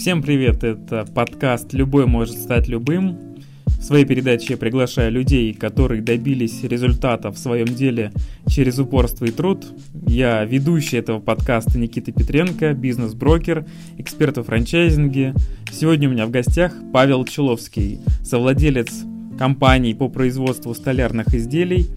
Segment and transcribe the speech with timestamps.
[0.00, 3.18] Всем привет, это подкаст «Любой может стать любым».
[3.66, 8.10] В своей передаче я приглашаю людей, которые добились результата в своем деле
[8.46, 9.66] через упорство и труд.
[10.06, 13.66] Я ведущий этого подкаста Никита Петренко, бизнес-брокер,
[13.98, 15.34] эксперт во франчайзинге.
[15.70, 19.04] Сегодня у меня в гостях Павел Чуловский, совладелец
[19.38, 21.88] компании по производству столярных изделий.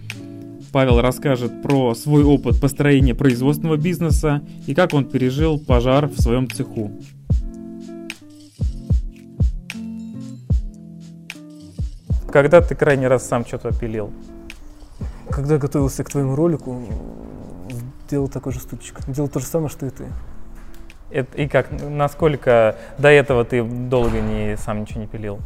[0.73, 6.49] Павел расскажет про свой опыт построения производственного бизнеса и как он пережил пожар в своем
[6.49, 6.91] цеху.
[12.33, 14.11] Когда ты крайний раз сам что-то пилил?
[15.29, 16.81] Когда готовился к твоему ролику,
[18.09, 18.97] делал такой же стульчик.
[19.07, 20.05] Делал то же самое, что и ты.
[21.11, 25.41] Это, и как, насколько до этого ты долго не, сам ничего не пилил?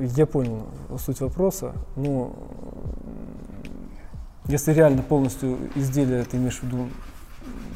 [0.00, 0.66] Я понял
[0.98, 1.72] суть вопроса.
[1.96, 2.36] Ну,
[4.48, 6.90] если реально полностью изделие, ты имеешь в виду,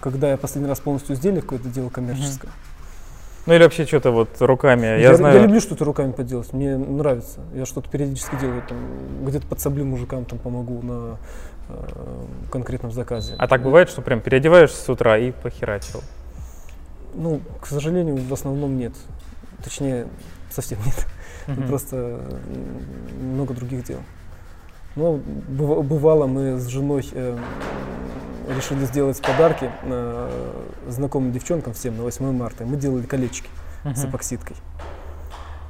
[0.03, 2.62] когда я последний раз полностью изделие какое-то делал коммерческое, угу.
[3.47, 4.87] Ну или вообще что-то вот руками.
[4.87, 5.37] Я, я, знаю...
[5.37, 7.41] я люблю что-то руками поделать, мне нравится.
[7.55, 8.79] Я что-то периодически делаю, там,
[9.27, 11.17] где-то подсоблю мужикам, там помогу на
[11.69, 13.35] э, конкретном заказе.
[13.39, 16.03] А так бывает, что прям переодеваешься с утра и похерачил?
[17.15, 18.93] Ну, к сожалению, в основном нет.
[19.63, 20.07] Точнее,
[20.51, 21.07] совсем нет.
[21.47, 21.67] Mm-hmm.
[21.67, 22.21] Просто
[23.21, 23.99] много других дел.
[24.95, 27.37] Но бывало, мы с женой э,
[28.49, 32.65] решили сделать подарки э, знакомым девчонкам всем на 8 марта.
[32.65, 33.49] Мы делали колечки
[33.85, 33.95] uh-huh.
[33.95, 34.57] с эпоксидкой.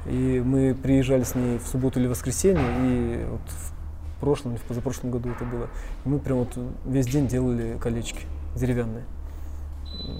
[0.05, 4.63] И мы приезжали с ней в субботу или воскресенье, и вот в прошлом или в
[4.63, 5.69] позапрошлом году это было.
[6.05, 9.05] И мы прям вот весь день делали колечки деревянные.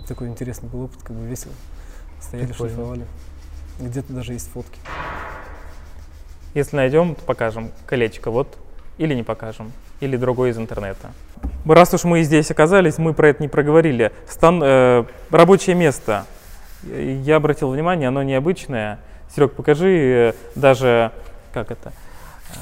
[0.07, 1.53] Такой интересный был опыт, как бы весело.
[2.21, 2.75] Стояли, Прикольно.
[2.75, 3.05] шлифовали.
[3.79, 4.79] Где-то даже есть фотки.
[6.53, 8.31] Если найдем, то покажем колечко.
[8.31, 8.57] Вот
[8.97, 11.11] или не покажем, или другой из интернета.
[11.65, 14.11] Раз уж мы здесь оказались, мы про это не проговорили.
[14.29, 16.25] Стан, э, рабочее место.
[16.83, 18.99] Я обратил внимание, оно необычное.
[19.33, 21.11] Серег, покажи э, даже,
[21.53, 21.93] как это,
[22.49, 22.55] э,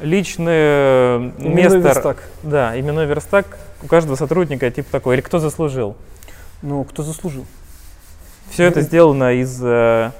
[0.00, 1.78] личное именной место.
[1.78, 2.22] верстак.
[2.42, 5.16] Да, именной верстак у каждого сотрудника типа такой.
[5.16, 5.96] Или кто заслужил?
[6.62, 7.46] Ну, кто заслужил?
[8.50, 9.60] Все это сделано из...
[9.62, 10.12] Э,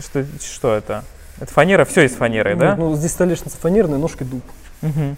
[0.00, 1.04] что, что это?
[1.40, 2.76] Это фанера, все из фанеры, ну, да?
[2.76, 4.42] Ну, здесь столешница фанерная, ножки дуб.
[4.82, 5.16] Угу.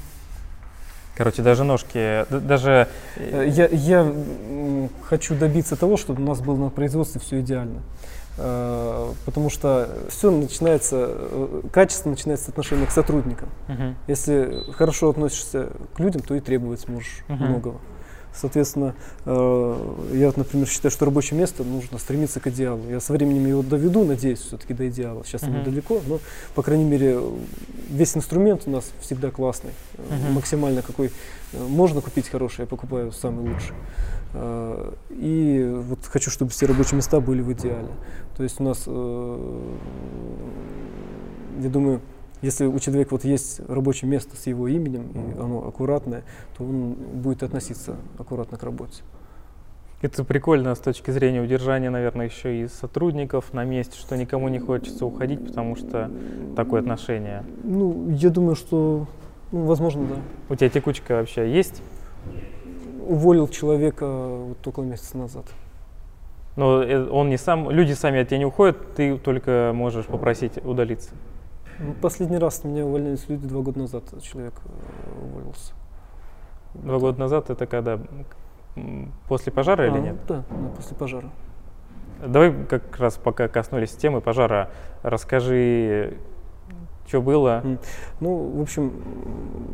[1.21, 2.89] Короче, даже ножки, даже...
[3.17, 4.11] Э, я, я
[5.05, 7.83] хочу добиться того, чтобы у нас было на производстве все идеально.
[8.39, 13.51] Э, потому что все начинается, э, качество начинается с отношения к сотрудникам.
[13.69, 13.95] Uh-huh.
[14.07, 17.35] Если хорошо относишься к людям, то и требовать сможешь uh-huh.
[17.35, 17.81] многого.
[18.35, 18.95] Соответственно,
[19.27, 22.89] э, я, например, считаю, что рабочее место нужно стремиться к идеалу.
[22.89, 25.25] Я со временем его доведу, надеюсь, все-таки до идеала.
[25.25, 25.65] Сейчас uh-huh.
[25.65, 26.21] далеко, но,
[26.55, 27.21] по крайней мере,
[27.89, 29.73] весь инструмент у нас всегда классный.
[29.97, 30.33] Uh-huh.
[30.33, 31.11] Максимально какой
[31.53, 33.75] э, можно купить хороший, я покупаю самый лучший.
[35.11, 37.89] И вот хочу, чтобы все рабочие места были в идеале.
[38.37, 38.93] То есть у нас, я
[41.69, 42.01] думаю,
[42.43, 46.23] если у человека вот есть рабочее место с его именем, и оно аккуратное,
[46.57, 49.03] то он будет относиться аккуратно к работе.
[50.03, 54.59] Это прикольно с точки зрения удержания, наверное, еще и сотрудников на месте, что никому не
[54.59, 56.11] хочется уходить, потому что
[56.57, 57.45] такое отношение.
[57.65, 59.07] Ну, я думаю, что,
[59.53, 60.15] ну, возможно, да.
[60.49, 61.83] У тебя текучка вообще есть?
[63.07, 65.45] Уволил человека вот около месяца назад.
[66.57, 70.65] Но э, он не сам, люди сами от тебя не уходят, ты только можешь попросить
[70.65, 71.11] удалиться.
[71.81, 75.73] Ну, последний раз меня увольнялись люди два года назад, человек э, уволился.
[76.75, 77.99] Два года назад это когда?
[79.29, 80.17] После пожара а, или нет?
[80.29, 81.31] Да, да, после пожара.
[82.25, 84.71] Давай как раз пока коснулись темы пожара,
[85.03, 86.19] расскажи,
[87.07, 87.65] что было.
[88.21, 88.93] Ну, в общем,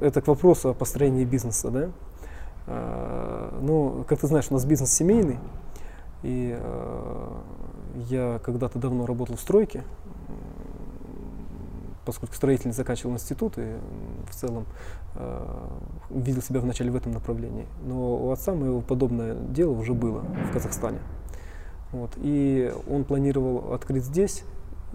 [0.00, 1.90] это к вопросу о построении бизнеса, да?
[2.68, 5.38] А, ну, как ты знаешь, у нас бизнес семейный,
[6.22, 7.42] и а,
[8.08, 9.82] я когда-то давно работал в стройке,
[12.06, 13.76] поскольку строитель заканчивал институт и
[14.30, 14.64] в целом
[15.16, 15.68] э,
[16.10, 17.66] видел себя вначале в этом направлении.
[17.84, 21.00] Но у отца моего подобное дело уже было в Казахстане.
[21.92, 22.12] Вот.
[22.16, 24.44] И он планировал открыть здесь,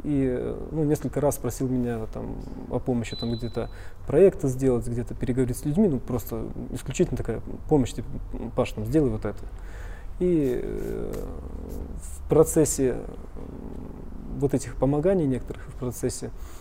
[0.03, 2.37] и ну, несколько раз просил меня там,
[2.69, 3.69] о помощи там где-то
[4.07, 8.07] проекты сделать, где-то переговорить с людьми, ну просто исключительно такая помощь, типа,
[8.55, 9.43] Паш, там, сделай вот это.
[10.19, 11.13] И э,
[11.97, 12.97] в процессе
[14.39, 16.60] вот этих помоганий некоторых, в процессе Э,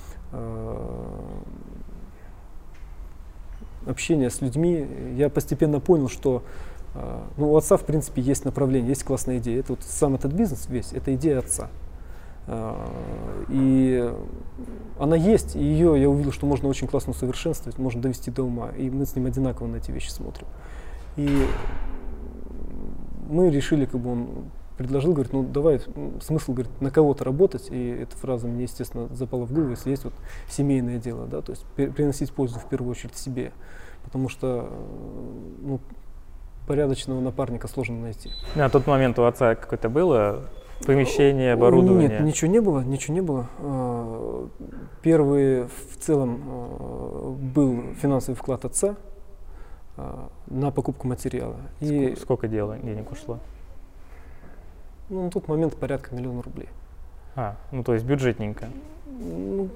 [3.86, 4.86] общения с людьми,
[5.16, 6.42] я постепенно понял, что
[6.94, 9.60] э, ну, у отца, в принципе, есть направление, есть классная идея.
[9.60, 11.70] Это вот сам этот бизнес весь, это идея отца.
[12.46, 12.74] Э,
[13.48, 14.12] и
[14.98, 18.70] она есть, и ее я увидел, что можно очень классно усовершенствовать, можно довести до ума.
[18.76, 20.46] И мы с ним одинаково на эти вещи смотрим.
[21.16, 21.46] И
[23.28, 24.28] мы решили, как бы он
[24.80, 25.78] предложил, говорит, ну давай,
[26.22, 30.04] смысл, говорит, на кого-то работать, и эта фраза мне, естественно, запала в голову, если есть
[30.04, 30.14] вот
[30.48, 33.52] семейное дело, да, то есть приносить пользу в первую очередь себе,
[34.04, 34.70] потому что,
[35.60, 35.80] ну,
[36.66, 38.30] порядочного напарника сложно найти.
[38.54, 40.48] На тот момент у отца какое-то было
[40.86, 42.08] помещение, оборудование?
[42.08, 43.48] Нет, ничего не было, ничего не было.
[43.58, 44.48] А,
[45.02, 48.96] первый в целом а, был финансовый вклад отца
[50.46, 51.56] на покупку материала.
[51.80, 53.40] И сколько дела, денег ушло?
[55.10, 56.68] Ну, на тот момент порядка миллиона рублей.
[57.34, 58.68] А, ну то есть бюджетненько.
[59.06, 59.68] Ну,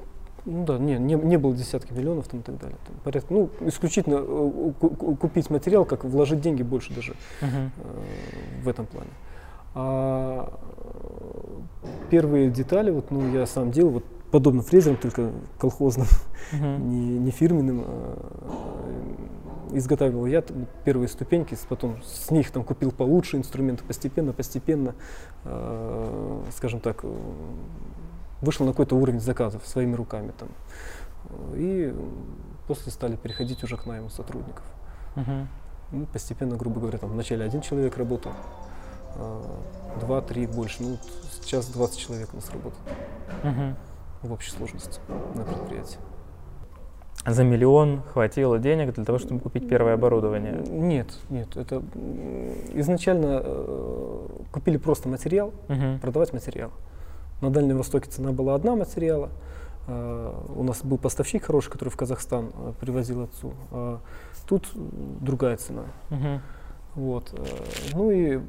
[0.45, 2.77] ну да, не, не, не было десятки миллионов там и так далее.
[2.87, 4.73] Там порядка, ну, исключительно э,
[5.21, 7.71] купить материал, как вложить деньги больше даже uh-huh.
[7.77, 9.11] э, в этом плане.
[9.75, 10.53] А
[12.11, 16.07] первые детали, вот, ну, я сам делал, вот, подобно фрезерам, только колхозным,
[16.53, 16.79] uh-huh.
[16.83, 18.19] не, не фирменным, а,
[19.73, 24.95] изготавливал я там, первые ступеньки, потом с них там купил получше инструменты, постепенно, постепенно,
[25.45, 27.05] э, скажем так,
[28.41, 30.49] вышел на какой-то уровень заказов своими руками там.
[31.55, 31.95] И
[32.67, 34.65] после стали переходить уже к найму сотрудников.
[35.17, 35.47] Uh-huh.
[35.93, 38.33] Ну, постепенно, грубо говоря, там вначале один человек работал,
[40.01, 40.83] два, три, больше.
[40.83, 40.99] Ну,
[41.31, 42.83] сейчас 20 человек у нас работает
[43.43, 44.29] угу.
[44.29, 45.01] в общей сложности
[45.35, 45.99] на предприятии.
[47.27, 50.63] За миллион хватило денег для того, чтобы купить первое оборудование?
[50.69, 51.57] Нет, нет.
[51.57, 51.83] Это
[52.75, 55.99] изначально э, купили просто материал, угу.
[56.03, 56.71] продавать материал.
[57.41, 59.31] На Дальнем Востоке цена была одна материала.
[59.87, 63.53] Uh, у нас был поставщик хороший, который в Казахстан uh, привозил отцу.
[63.71, 63.99] Uh,
[64.49, 65.83] тут другая цена.
[66.09, 66.41] Uh-huh.
[66.95, 67.35] Вот.
[67.35, 67.45] Э,
[67.93, 68.41] ну и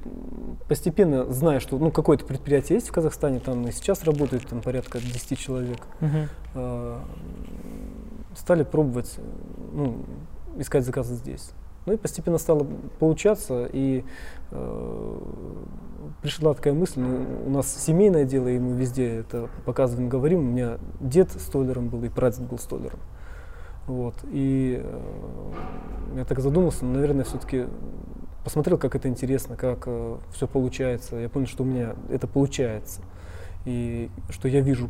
[0.69, 4.99] постепенно, зная, что ну, какое-то предприятие есть в Казахстане, там и сейчас работает там, порядка
[4.99, 7.01] 10 человек, uh-huh.
[8.35, 9.17] Стали пробовать
[9.73, 10.03] ну,
[10.57, 11.51] искать заказы здесь.
[11.85, 12.65] Ну и постепенно стало
[12.99, 14.03] получаться, и
[14.51, 15.19] э,
[16.21, 20.39] пришла такая мысль, ну, у нас семейное дело, и мы везде это показываем, говорим.
[20.39, 22.99] У меня дед столером был, и прадед был столером.
[23.85, 24.15] Вот.
[24.31, 25.01] И э,
[26.15, 27.67] я так задумался, ну, наверное, все-таки
[28.43, 31.17] посмотрел, как это интересно, как э, все получается.
[31.17, 33.01] Я понял, что у меня это получается.
[33.65, 34.89] И что я вижу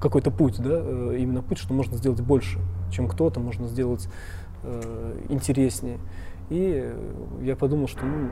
[0.00, 2.60] какой-то путь, да, э, именно путь, что можно сделать больше,
[2.92, 4.08] чем кто-то, можно сделать
[4.62, 5.98] э, интереснее.
[6.48, 6.94] И
[7.42, 8.28] я подумал, что ну,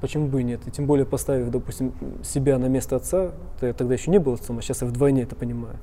[0.00, 0.60] почему бы и нет.
[0.66, 1.92] И тем более поставив, допустим,
[2.22, 5.34] себя на место отца, я тогда еще не был отцом, а сейчас я вдвойне это
[5.34, 5.76] понимаю.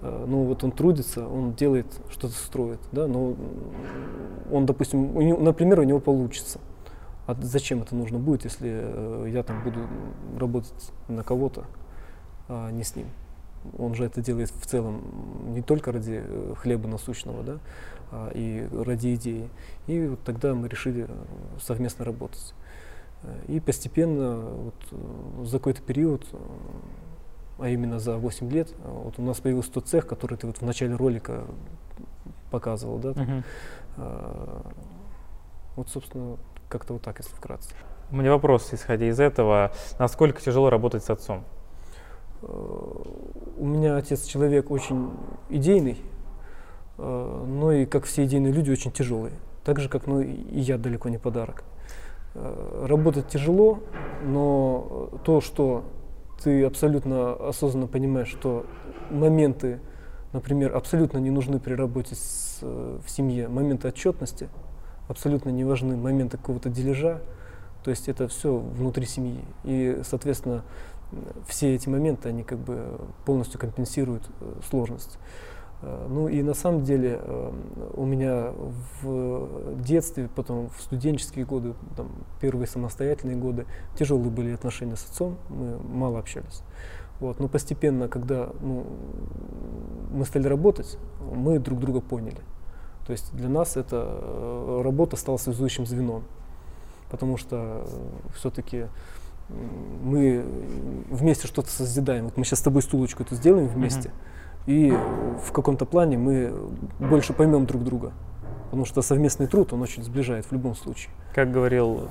[0.00, 3.34] Э, ну вот он трудится, он делает, что-то строит, да, но
[4.50, 6.58] он, допустим, у него, например, у него получится
[7.30, 9.80] а зачем это нужно будет, если э, я там буду
[10.36, 11.64] работать на кого-то,
[12.50, 13.06] а не с ним.
[13.78, 15.02] Он же это делает в целом
[15.54, 17.58] не только ради э, хлеба насущного, да,
[18.10, 19.48] а и ради идеи.
[19.86, 21.14] И вот тогда мы решили э,
[21.60, 22.54] совместно работать.
[23.48, 26.26] И постепенно вот, за какой-то период,
[27.58, 30.62] а именно за 8 лет, вот у нас появился тот цех, который ты вот в
[30.62, 31.44] начале ролика
[32.50, 33.14] показывал, да.
[33.98, 34.72] А,
[35.76, 36.38] вот, собственно,
[36.70, 37.74] как-то вот так, если вкратце.
[38.10, 39.72] У меня вопрос, исходя из этого.
[39.98, 41.44] Насколько тяжело работать с отцом?
[42.42, 45.10] У меня отец человек очень
[45.48, 45.98] идейный,
[46.98, 49.32] э, но и, как все идейные люди, очень тяжелый.
[49.64, 51.64] Так же, как ну, и я далеко не подарок.
[52.34, 53.80] Э, работать тяжело,
[54.24, 55.84] но то, что
[56.42, 58.64] ты абсолютно осознанно понимаешь, что
[59.10, 59.80] моменты,
[60.32, 64.48] например, абсолютно не нужны при работе с, в семье, моменты отчетности–
[65.10, 67.20] абсолютно не важны моменты какого-то дележа,
[67.82, 69.40] то есть это все внутри семьи.
[69.64, 70.62] И, соответственно,
[71.48, 75.18] все эти моменты, они как бы полностью компенсируют э, сложность.
[75.82, 77.52] Э, ну и на самом деле э,
[77.94, 78.52] у меня
[79.02, 83.66] в детстве, потом в студенческие годы, там, первые самостоятельные годы,
[83.98, 86.62] тяжелые были отношения с отцом, мы мало общались.
[87.18, 87.38] Вот.
[87.38, 88.86] Но постепенно, когда ну,
[90.10, 90.96] мы стали работать,
[91.34, 92.40] мы друг друга поняли.
[93.06, 96.22] То есть для нас эта работа стала связующим звеном,
[97.10, 97.84] потому что
[98.34, 98.86] все-таки
[100.02, 100.44] мы
[101.10, 102.24] вместе что-то созидаем.
[102.24, 104.10] Вот мы сейчас с тобой стулочку эту сделаем вместе,
[104.66, 106.54] и в каком-то плане мы
[106.98, 108.12] больше поймем друг друга.
[108.64, 111.12] Потому что совместный труд, он очень сближает в любом случае.
[111.34, 112.08] Как говорил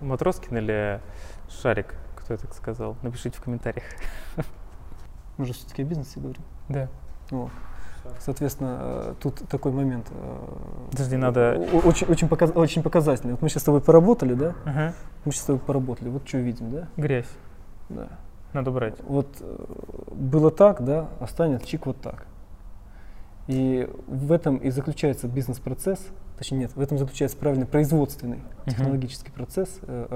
[0.00, 1.00] Матроскин или
[1.48, 2.96] Шарик, кто это сказал?
[3.02, 3.84] Напишите в комментариях.
[5.38, 6.42] Мы же все-таки о бизнесе говорим.
[6.68, 6.88] Да.
[7.30, 7.50] Вот.
[8.18, 10.06] Соответственно, э, тут такой момент.
[10.10, 11.68] Э, Подожди, надо...
[11.84, 13.32] Очень, очень, показ, очень показательный.
[13.32, 14.54] Вот мы сейчас с тобой поработали, да?
[14.64, 14.94] Ага.
[15.24, 16.08] Мы сейчас с тобой поработали.
[16.08, 16.88] Вот что видим, да?
[16.96, 17.30] Грязь.
[17.88, 18.08] Да.
[18.52, 18.94] Надо брать.
[19.02, 19.64] Вот э,
[20.12, 22.26] было так, да, останется чик вот так.
[23.48, 26.00] И в этом и заключается бизнес-процесс,
[26.38, 29.34] точнее нет, в этом заключается правильный производственный технологический uh-huh.
[29.34, 30.06] процесс э,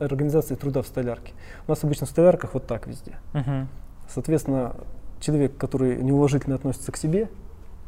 [0.00, 1.32] организации труда в столярке.
[1.66, 3.16] У нас обычно в столярках вот так везде.
[3.32, 3.66] Uh-huh.
[4.08, 4.76] Соответственно,
[5.20, 7.30] человек, который неуважительно относится к себе,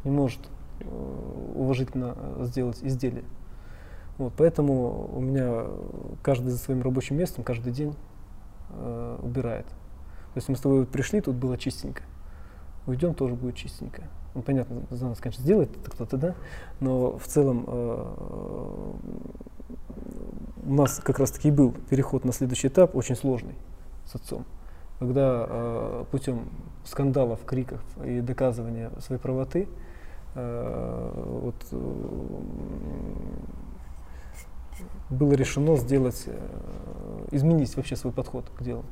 [0.03, 0.39] не может
[0.79, 0.85] э,
[1.55, 3.23] уважительно э, сделать изделие.
[4.17, 5.65] Вот, поэтому у меня
[6.21, 7.95] каждый за своим рабочим местом каждый день
[8.71, 9.65] э, убирает.
[9.65, 12.03] То есть мы с тобой пришли, тут было чистенько.
[12.85, 14.03] Уйдем, тоже будет чистенько.
[14.35, 16.35] Ну, понятно, за нас, конечно, сделает это кто-то, да,
[16.79, 18.93] но в целом э,
[20.65, 23.55] у нас как раз таки и был переход на следующий этап, очень сложный
[24.05, 24.45] с отцом,
[24.99, 26.49] когда э, путем
[26.83, 29.67] скандалов, криков и доказывания своей правоты
[30.35, 32.05] э, вот, э,
[35.09, 38.83] было решено сделать, э, изменить вообще свой подход к делу.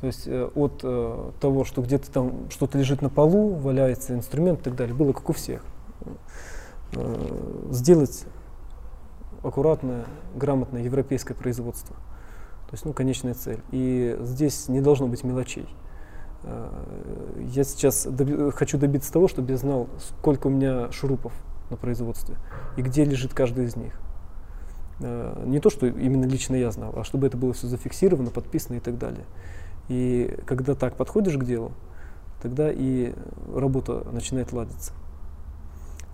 [0.00, 4.60] То есть э, от э, того, что где-то там что-то лежит на полу, валяется инструмент
[4.60, 5.62] и так далее, было как у всех.
[6.94, 8.24] Э, сделать
[9.42, 11.96] аккуратное, грамотное европейское производство.
[12.70, 13.60] То есть, ну, конечная цель.
[13.72, 15.66] И здесь не должно быть мелочей.
[16.44, 16.70] Э,
[17.52, 21.32] я сейчас доби- хочу добиться того, чтобы я знал, сколько у меня шурупов
[21.68, 22.36] на производстве
[22.76, 24.00] и где лежит каждый из них.
[25.00, 28.76] Э, не то, что именно лично я знал, а чтобы это было все зафиксировано, подписано
[28.76, 29.24] и так далее.
[29.88, 31.72] И когда так подходишь к делу,
[32.40, 33.14] тогда и
[33.52, 34.92] работа начинает ладиться.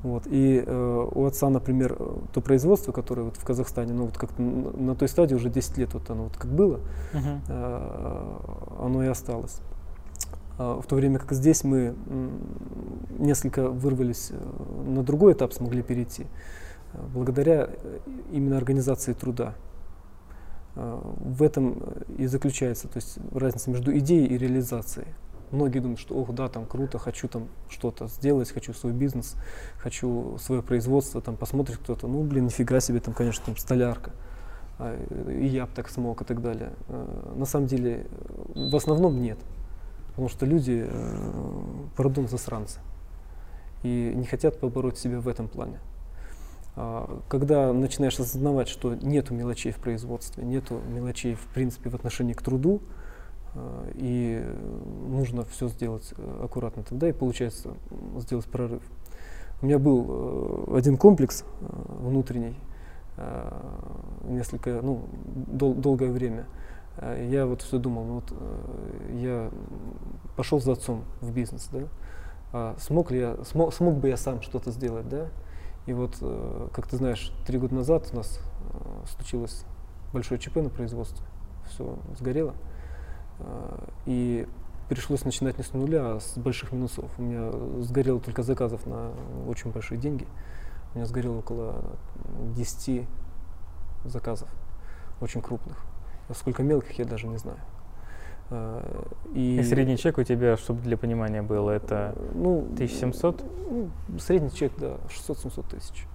[0.07, 0.29] Вот.
[0.29, 1.99] И э, у отца, например,
[2.33, 5.95] то производство, которое вот в Казахстане, ну вот как на, той стадии уже 10 лет
[5.95, 6.79] вот оно вот как было,
[7.13, 7.41] uh-huh.
[7.49, 9.59] э, оно и осталось.
[10.59, 11.97] А в то время как здесь мы
[13.19, 14.37] несколько вырвались э,
[14.87, 16.23] на другой этап, смогли перейти,
[16.93, 17.99] э, благодаря э,
[18.31, 19.55] именно организации труда.
[20.77, 21.83] А, в этом
[22.19, 25.09] и заключается то есть, разница между идеей и реализацией.
[25.51, 29.37] Многие думают, что ох, да, там круто, хочу там что-то сделать, хочу свой бизнес,
[29.79, 34.13] хочу свое производство, там посмотрит кто-то, ну блин, нифига себе, там, конечно, там столярка,
[34.79, 34.97] а,
[35.31, 36.73] и я бы так смог и так далее.
[36.89, 38.07] А, на самом деле,
[38.55, 39.39] в основном нет,
[40.09, 41.33] потому что люди э,
[41.97, 42.81] продум засранцы
[43.83, 45.79] и не хотят побороть себя в этом плане.
[46.75, 52.35] А, когда начинаешь осознавать, что нету мелочей в производстве, нету мелочей в принципе в отношении
[52.35, 52.83] к труду,
[53.95, 54.45] и
[55.09, 57.75] нужно все сделать э, аккуратно, тогда и получается
[58.19, 58.83] сделать прорыв.
[59.63, 61.67] У меня был э, один комплекс э,
[62.01, 62.57] внутренний,
[64.25, 66.45] несколько, ну, дол долгое время.
[67.31, 68.35] Я вот все думал, ну, вот
[69.15, 69.51] я
[70.37, 71.85] пошел за отцом в бизнес, да,
[72.53, 75.29] а смог ли я, смог, смог бы я сам что-то сделать, да,
[75.87, 78.41] и вот, э, как ты знаешь, три года назад у нас
[78.73, 79.65] э, случилось
[80.13, 81.25] большое ЧП на производстве.
[81.69, 82.55] Все сгорело.
[83.41, 84.47] Э, и
[84.89, 87.11] пришлось начинать не с нуля, а с больших минусов.
[87.19, 87.51] У меня
[87.83, 89.11] сгорело только заказов на
[89.49, 90.27] очень большие деньги.
[90.95, 91.77] У меня сгорело около
[92.55, 93.07] 10
[94.05, 94.49] заказов,
[95.21, 95.79] очень крупных.
[96.29, 97.59] А сколько мелких, я даже не знаю.
[99.35, 103.45] И, и средний чек у тебя, чтобы для понимания было, это ну, 1700?
[103.69, 103.91] Ну,
[104.21, 106.07] средний чек, да, 600-700 тысяч.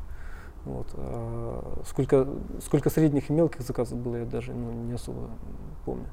[0.64, 0.88] Вот.
[0.94, 2.28] А сколько,
[2.64, 5.30] сколько средних и мелких заказов было, я даже ну, не особо
[5.86, 6.08] помню.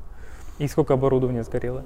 [0.59, 1.85] И сколько оборудования сгорело?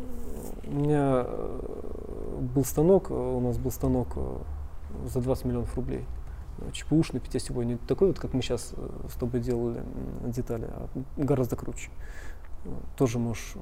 [0.67, 4.37] У меня э, был станок, у нас был станок э,
[5.09, 6.05] за 20 миллионов рублей.
[6.73, 9.83] ЧПУшный, пятисевой, не такой вот, как мы сейчас э, с тобой делали
[10.25, 11.91] детали, а гораздо круче
[12.97, 13.55] тоже можешь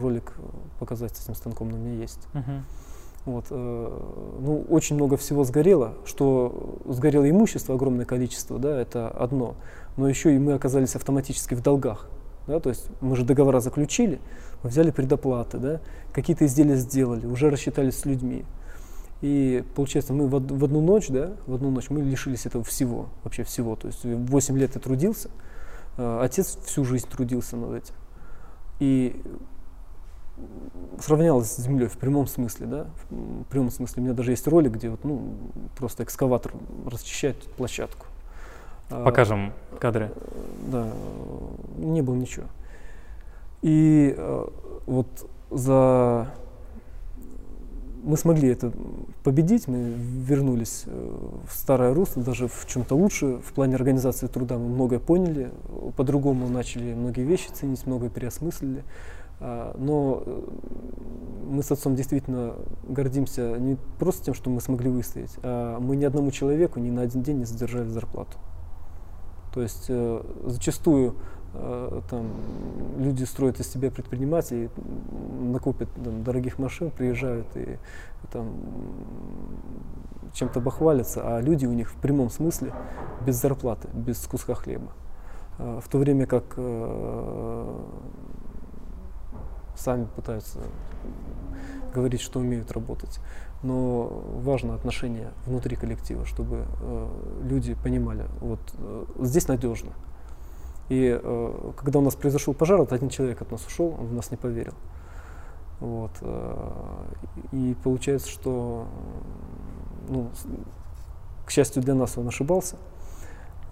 [0.00, 0.32] ролик
[0.78, 2.20] показать с этим станком, но у меня есть.
[2.32, 2.60] Uh-huh.
[3.26, 4.00] Вот, э,
[4.40, 9.56] ну, очень много всего сгорело, что сгорело имущество, огромное количество, да, это одно,
[9.96, 12.08] но еще и мы оказались автоматически в долгах,
[12.46, 14.20] да, то есть мы же договора заключили,
[14.62, 15.80] взяли предоплаты, да,
[16.12, 18.44] какие-то изделия сделали, уже рассчитались с людьми.
[19.20, 23.08] И получается, мы в, в одну ночь, да, в одну ночь мы лишились этого всего,
[23.22, 23.76] вообще всего.
[23.76, 25.30] То есть 8 лет я трудился,
[25.98, 27.94] э, отец всю жизнь трудился над этим
[28.78, 29.20] и
[30.98, 34.02] сравнялась с землей в прямом смысле, да, в прямом смысле.
[34.02, 35.34] У меня даже есть ролик, где вот, ну,
[35.76, 36.52] просто экскаватор
[36.86, 38.06] расчищает площадку.
[38.90, 40.12] А, Покажем кадры.
[40.68, 40.88] Да,
[41.76, 42.46] не было ничего.
[43.62, 44.46] И э,
[44.86, 46.32] вот за
[48.02, 48.72] мы смогли это
[49.22, 53.38] победить, мы вернулись э, в старое русло, даже в чем-то лучше.
[53.38, 55.50] В плане организации труда мы многое поняли,
[55.96, 58.84] по-другому начали многие вещи ценить, многое переосмыслили.
[59.42, 60.42] А, но э,
[61.50, 62.54] мы с отцом действительно
[62.88, 67.02] гордимся не просто тем, что мы смогли выстоять, а мы ни одному человеку ни на
[67.02, 68.36] один день не задержали зарплату.
[69.54, 71.16] То есть э, зачастую
[71.52, 72.30] там
[72.98, 74.70] люди строят из себя предпринимателей,
[75.40, 77.78] накопят там, дорогих машин, приезжают и
[78.32, 78.52] там
[80.32, 82.72] чем-то бахвалятся, а люди у них в прямом смысле
[83.26, 84.92] без зарплаты, без куска хлеба.
[85.58, 86.56] В то время как
[89.76, 90.58] сами пытаются
[91.94, 93.20] говорить, что умеют работать.
[93.62, 97.08] Но важно отношение внутри коллектива, чтобы э,
[97.42, 99.92] люди понимали, вот э, здесь надежно.
[100.90, 104.12] И э, когда у нас произошел пожар, вот один человек от нас ушел, он в
[104.12, 104.74] нас не поверил.
[105.78, 106.72] Вот, э,
[107.52, 108.86] и получается, что,
[110.08, 110.30] ну,
[111.46, 112.76] к счастью для нас, он ошибался.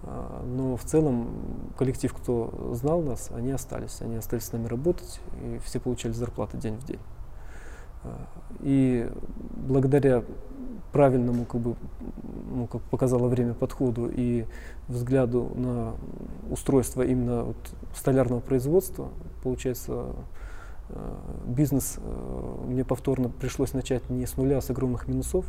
[0.04, 4.00] А, но в целом коллектив, кто знал нас, они остались.
[4.00, 7.00] Они остались с нами работать, и все получали зарплаты день в день.
[8.61, 9.11] И
[9.69, 10.23] благодаря
[10.93, 11.76] правильному, как бы,
[12.50, 14.47] ну, как показало время подходу и
[14.88, 15.95] взгляду на
[16.50, 17.57] устройство именно вот
[17.95, 19.09] столярного производства,
[19.43, 20.07] получается,
[20.88, 21.99] а, бизнес
[22.67, 25.45] мне повторно пришлось начать не с нуля, а с огромных минусов,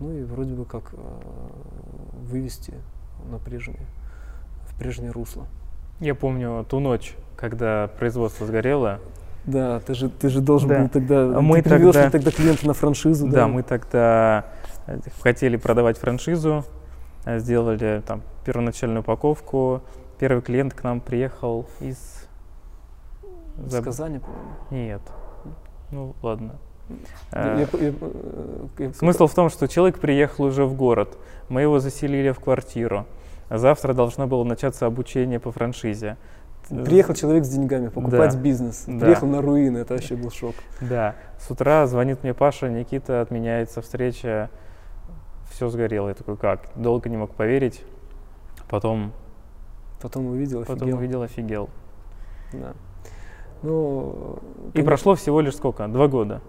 [0.00, 0.92] ну и вроде бы как
[2.30, 2.74] вывести
[3.30, 3.86] на прежнее,
[4.68, 5.46] в прежнее русло.
[6.00, 9.00] Я помню ту ночь, когда производство сгорело.
[9.48, 10.80] Да, ты же, ты же должен да.
[10.80, 13.26] был тогда, мы ты тогда, тогда клиента на франшизу.
[13.26, 14.44] Да, да, мы тогда
[14.86, 16.64] э, хотели продавать франшизу,
[17.24, 19.82] э, сделали там первоначальную упаковку.
[20.18, 22.28] Первый клиент к нам приехал из...
[23.66, 24.50] Из Казани, по-моему?
[24.70, 25.00] Нет.
[25.90, 26.56] Ну, ладно.
[27.32, 27.94] Я, я, я,
[28.78, 31.16] я, Смысл в том, что человек приехал уже в город,
[31.48, 33.06] мы его заселили в квартиру.
[33.50, 36.16] Завтра должно было начаться обучение по франшизе.
[36.68, 38.38] Приехал человек с деньгами покупать да.
[38.38, 38.84] бизнес.
[38.86, 39.00] Да.
[39.00, 40.54] Приехал на руины, это вообще был шок.
[40.80, 41.14] Да.
[41.38, 44.50] С утра звонит мне Паша, Никита, отменяется встреча,
[45.50, 46.08] все сгорело.
[46.08, 46.68] Я такой, как?
[46.74, 47.82] Долго не мог поверить.
[48.68, 49.12] Потом...
[50.00, 50.78] Потом увидел, офигел.
[50.78, 51.70] Потом увидел, офигел.
[52.52, 52.74] Да.
[53.62, 54.38] Ну,
[54.74, 55.88] И прошло всего лишь сколько?
[55.88, 56.40] Два года.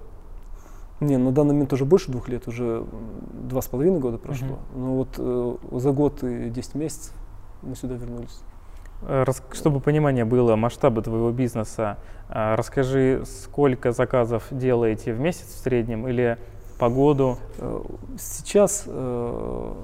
[0.99, 2.85] Не, на данный момент уже больше двух лет, уже
[3.31, 4.59] два с половиной года прошло.
[4.73, 4.77] Uh-huh.
[4.77, 7.13] Но вот э, за год и 10 месяцев
[7.61, 8.41] мы сюда вернулись.
[9.01, 11.97] Э, чтобы понимание было масштаба твоего бизнеса,
[12.29, 16.37] э, расскажи, сколько заказов делаете в месяц в среднем или
[16.77, 17.37] по году?
[17.57, 17.81] Э,
[18.17, 19.75] сейчас у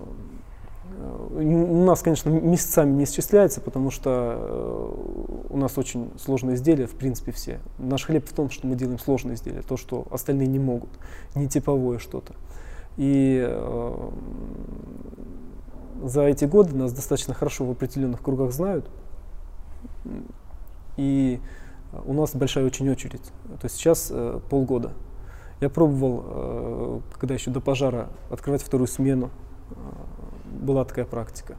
[1.83, 4.95] нас, конечно, месяцами не исчисляется, потому что
[5.49, 7.59] у нас очень сложные изделия, в принципе, все.
[7.77, 10.89] Наш хлеб в том, что мы делаем сложные изделия, то, что остальные не могут,
[11.35, 12.33] не типовое что-то.
[12.95, 13.45] И
[16.01, 18.89] за эти годы нас достаточно хорошо в определенных кругах знают.
[20.97, 21.39] И
[22.05, 23.23] у нас большая очень очередь.
[23.59, 24.91] То есть сейчас э, полгода.
[25.61, 29.29] Я пробовал, э, когда еще до пожара, открывать вторую смену
[30.45, 31.55] была такая практика.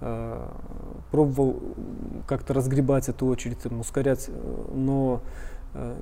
[0.00, 0.46] Э,
[1.10, 1.60] пробовал
[2.26, 4.30] как-то разгребать эту очередь, там, ускорять,
[4.72, 5.20] но
[5.74, 5.96] э,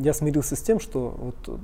[0.00, 1.60] я смирился с тем, что вот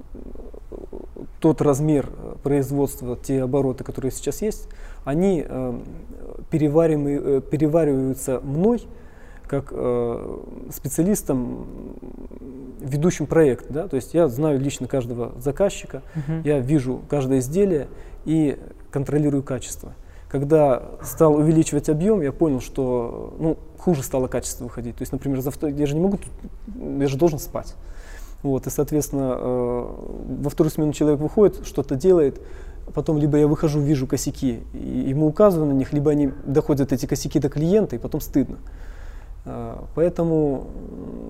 [1.41, 2.11] тот размер
[2.43, 4.69] производства, те обороты, которые сейчас есть,
[5.05, 5.81] они э,
[6.51, 8.83] перевариваются мной
[9.47, 9.73] как
[10.71, 11.67] специалистом,
[12.81, 13.67] ведущим проект.
[13.71, 13.89] Да?
[13.89, 16.43] То есть я знаю лично каждого заказчика, uh-huh.
[16.45, 17.89] я вижу каждое изделие
[18.25, 18.59] и
[18.91, 19.95] контролирую качество.
[20.29, 24.97] Когда стал увеличивать объем, я понял, что ну, хуже стало качество выходить.
[24.97, 26.19] То есть, например, за я же не могу,
[26.75, 27.75] я же должен спать.
[28.43, 29.95] Вот, и, соответственно, э,
[30.43, 32.41] во вторую смену человек выходит, что-то делает,
[32.93, 37.07] потом либо я выхожу, вижу косяки, и ему указываю на них, либо они доходят, эти
[37.07, 38.59] косяки, до клиента, и потом стыдно.
[39.45, 40.67] Э, поэтому,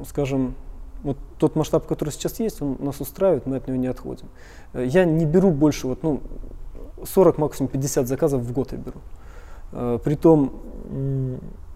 [0.09, 0.55] скажем,
[1.03, 4.29] вот тот масштаб, который сейчас есть, он нас устраивает, мы от него не отходим.
[4.75, 6.21] Я не беру больше, вот, ну,
[7.05, 9.01] 40, максимум 50 заказов в год я беру.
[9.73, 10.53] Э, притом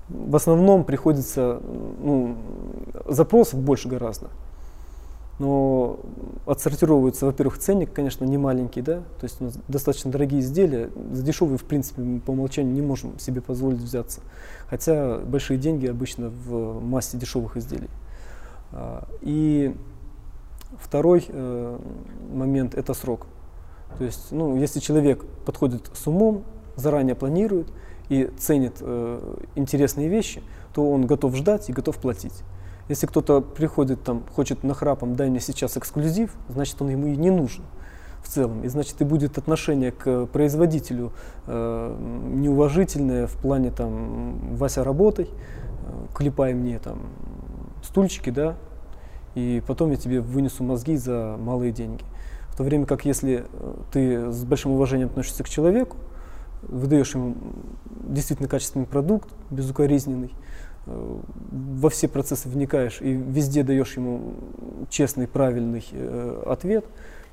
[0.09, 1.61] в основном приходится,
[2.01, 2.37] ну,
[3.07, 4.29] запросов больше гораздо.
[5.39, 6.01] Но
[6.47, 11.23] отсортировывается, во-первых, ценник, конечно, не маленький, да, то есть у нас достаточно дорогие изделия, за
[11.23, 14.21] дешевые, в принципе, мы по умолчанию не можем себе позволить взяться.
[14.69, 17.91] Хотя большие деньги обычно в массе дешевых изделий.
[18.73, 19.77] А, и
[20.79, 21.79] второй э,
[22.33, 23.27] момент– это срок.
[23.99, 26.45] То есть, ну, если человек подходит с умом,
[26.77, 27.69] заранее планирует
[28.09, 30.43] и ценит э, интересные вещи,
[30.75, 32.43] то он готов ждать и готов платить.
[32.89, 37.31] Если кто-то приходит там, хочет нахрапом, дай мне сейчас эксклюзив, значит он ему и не
[37.31, 37.65] нужен
[38.23, 38.63] в целом.
[38.65, 41.13] И значит и будет отношение к производителю
[41.47, 41.97] э,
[42.35, 47.01] неуважительное в плане там Вася работай, э, клепай мне там
[47.83, 48.57] стульчики, да,
[49.35, 52.05] и потом я тебе вынесу мозги за малые деньги.
[52.51, 55.97] В то время как если э, ты с большим уважением относишься к человеку,
[56.63, 57.37] выдаешь ему
[58.09, 60.33] действительно качественный продукт, безукоризненный,
[60.87, 64.35] во все процессы вникаешь и везде даешь ему
[64.89, 66.85] честный, правильный э, ответ,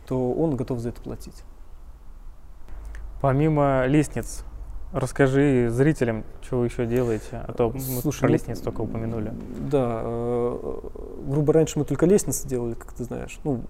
[0.08, 1.44] то он готов за это платить.
[3.22, 4.44] Помимо лестниц,
[4.92, 9.34] расскажи зрителям, что вы еще делаете, а то Слушай, мы про ну, лестницы только упомянули.
[9.70, 10.80] Да, э,
[11.28, 13.40] грубо раньше мы только лестницы делали, как ты знаешь.
[13.44, 13.62] Ну,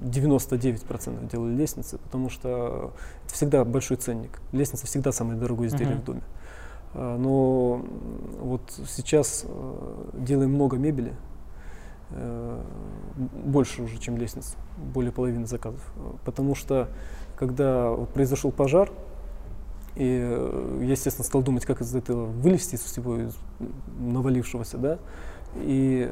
[0.00, 2.92] 99% делали лестницы, потому что
[3.24, 4.40] это всегда большой ценник.
[4.52, 6.02] Лестница всегда самое дорогое изделие uh-huh.
[6.02, 6.22] в доме.
[6.96, 7.84] Но
[8.40, 11.12] вот сейчас э, делаем много мебели,
[12.10, 12.62] э,
[13.44, 15.80] больше уже, чем лестниц, более половины заказов.
[16.24, 16.88] Потому что
[17.36, 18.90] когда вот произошел пожар,
[19.94, 20.06] и
[20.80, 23.36] я, естественно, стал думать, как из этого вылезти, из всего из
[23.98, 24.98] навалившегося, да,
[25.54, 26.10] и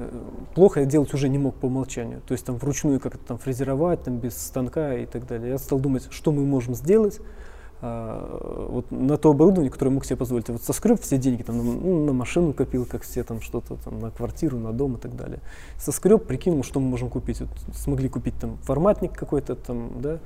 [0.54, 2.20] плохо я делать уже не мог по умолчанию.
[2.26, 5.50] То есть там вручную как-то там фрезеровать, там без станка и так далее.
[5.50, 7.24] Я стал думать, что мы можем сделать, а,
[7.80, 10.48] вот на то оборудование, которое мог себе позволить.
[10.48, 14.10] вот соскреб все деньги, там, ну, на машину копил, как все, там что-то там, на
[14.10, 15.40] квартиру, на дом и так далее.
[15.78, 17.40] Соскреб, прикинул, что мы можем купить.
[17.40, 20.18] Вот, смогли купить там форматник какой-то там, да,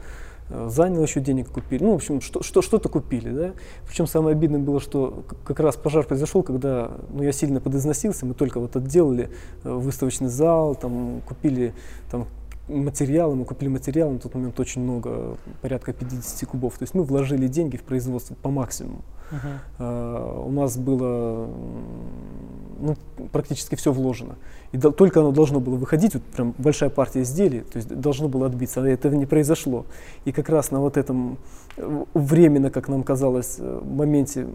[0.50, 1.82] э, занял еще денег купили.
[1.82, 3.52] Ну, в общем, что, что, что-то купили, да.
[3.88, 8.34] Причем самое обидное было, что как раз пожар произошел, когда ну, я сильно подизносился, мы
[8.34, 9.30] только вот отделали
[9.64, 11.74] э, выставочный зал, там, купили
[12.11, 12.28] там,
[12.68, 16.78] материалы, мы купили материалы на тот момент очень много, порядка 50 кубов.
[16.78, 19.02] То есть мы вложили деньги в производство по максимуму.
[19.31, 19.59] Uh-huh.
[19.78, 21.50] Uh, у нас было
[22.81, 22.96] ну,
[23.33, 24.37] практически все вложено.
[24.72, 28.28] И до, только оно должно было выходить, вот прям большая партия изделий, то есть должно
[28.28, 29.85] было отбиться, а этого не произошло.
[30.24, 31.38] И как раз на вот этом
[32.14, 34.46] временно, как нам казалось, э, моменте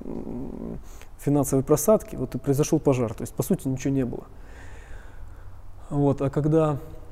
[1.19, 3.13] финансовой просадки, вот и произошел пожар.
[3.13, 4.23] То есть, по сути, ничего не было.
[5.89, 7.02] Вот, а когда Э,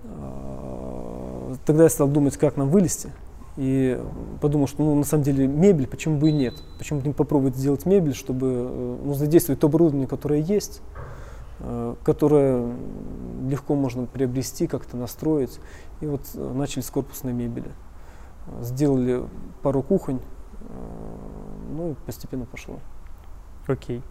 [1.66, 3.12] тогда я стал думать, как нам вылезти.
[3.58, 4.02] И
[4.40, 6.54] подумал, что ну, на самом деле мебель, почему бы и нет?
[6.78, 10.82] Почему бы не попробовать сделать мебель, чтобы э, ну, задействовать то оборудование, которое есть,
[11.60, 12.74] э, которое
[13.48, 15.60] легко можно приобрести, как-то настроить.
[16.00, 17.70] И вот начали с корпусной мебели.
[18.62, 19.24] Сделали
[19.62, 20.20] пару кухонь,
[21.76, 22.80] ну и постепенно пошло.
[23.68, 24.02] Окей.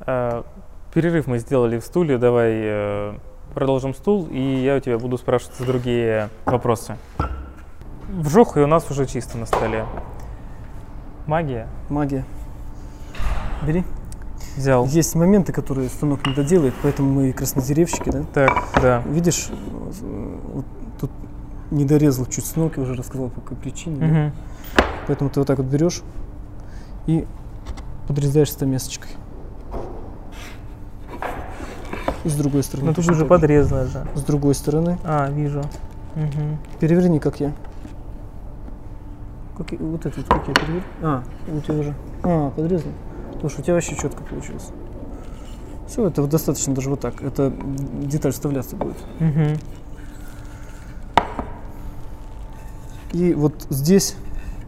[0.00, 0.44] Okay.
[0.92, 2.18] Перерыв мы сделали в стуле.
[2.18, 3.18] Давай
[3.54, 6.96] продолжим стул, и я у тебя буду спрашивать другие вопросы.
[8.08, 9.84] Вжух, и у нас уже чисто на столе.
[11.26, 11.68] Магия?
[11.88, 12.24] Магия.
[13.66, 13.84] Бери.
[14.56, 14.86] Взял.
[14.86, 18.24] Есть моменты, которые станок не доделает, поэтому мы краснодеревщики, да?
[18.32, 19.02] Так, да.
[19.06, 19.48] Видишь,
[20.00, 20.64] вот
[21.00, 21.10] тут
[21.70, 23.96] не дорезал чуть станок, я уже рассказал по какой причине.
[23.96, 24.14] Угу.
[24.14, 24.32] Да?
[25.06, 26.02] Поэтому ты вот так вот берешь
[27.06, 27.26] и
[28.06, 29.10] подрезаешь стамесочкой.
[32.28, 32.88] И с другой стороны.
[32.88, 34.06] Ну тут уже подрезано же.
[34.14, 34.98] С другой стороны.
[35.02, 35.60] А, вижу.
[36.14, 36.58] Угу.
[36.78, 37.54] Переверни, как я.
[39.56, 40.82] Как, вот это вот, как я переверну.
[41.00, 41.94] А, у тебя уже.
[42.22, 42.92] А, подрезано.
[43.40, 44.68] Слушай, у тебя вообще четко получилось.
[45.86, 47.22] Все, это вот достаточно даже вот так.
[47.22, 47.50] Это
[48.02, 48.98] деталь вставляться будет.
[49.20, 49.58] Угу.
[53.12, 54.16] И вот здесь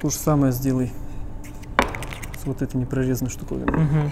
[0.00, 0.90] то же самое сделай.
[2.42, 3.68] С вот этой непрорезанной штуковиной.
[3.68, 4.10] Угу.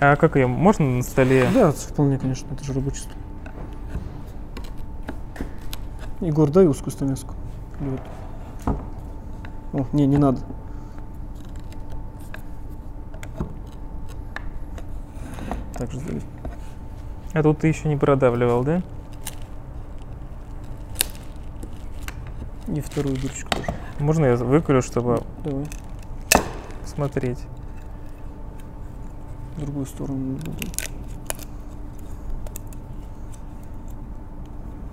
[0.00, 0.46] А как ее?
[0.46, 1.46] Можно на столе?
[1.52, 3.16] Да, вполне, конечно, это же рабочий стол.
[6.20, 7.34] Егор, дай узкую стамеску.
[7.80, 8.00] Вот.
[9.74, 10.40] О, не, не надо.
[15.74, 16.22] Так же сдали.
[17.32, 18.82] А тут ты еще не продавливал, да?
[22.68, 23.74] И вторую дырочку тоже.
[23.98, 25.66] Можно я выкурю, чтобы Давай.
[26.84, 27.38] смотреть?
[29.60, 30.52] В другую сторону буду.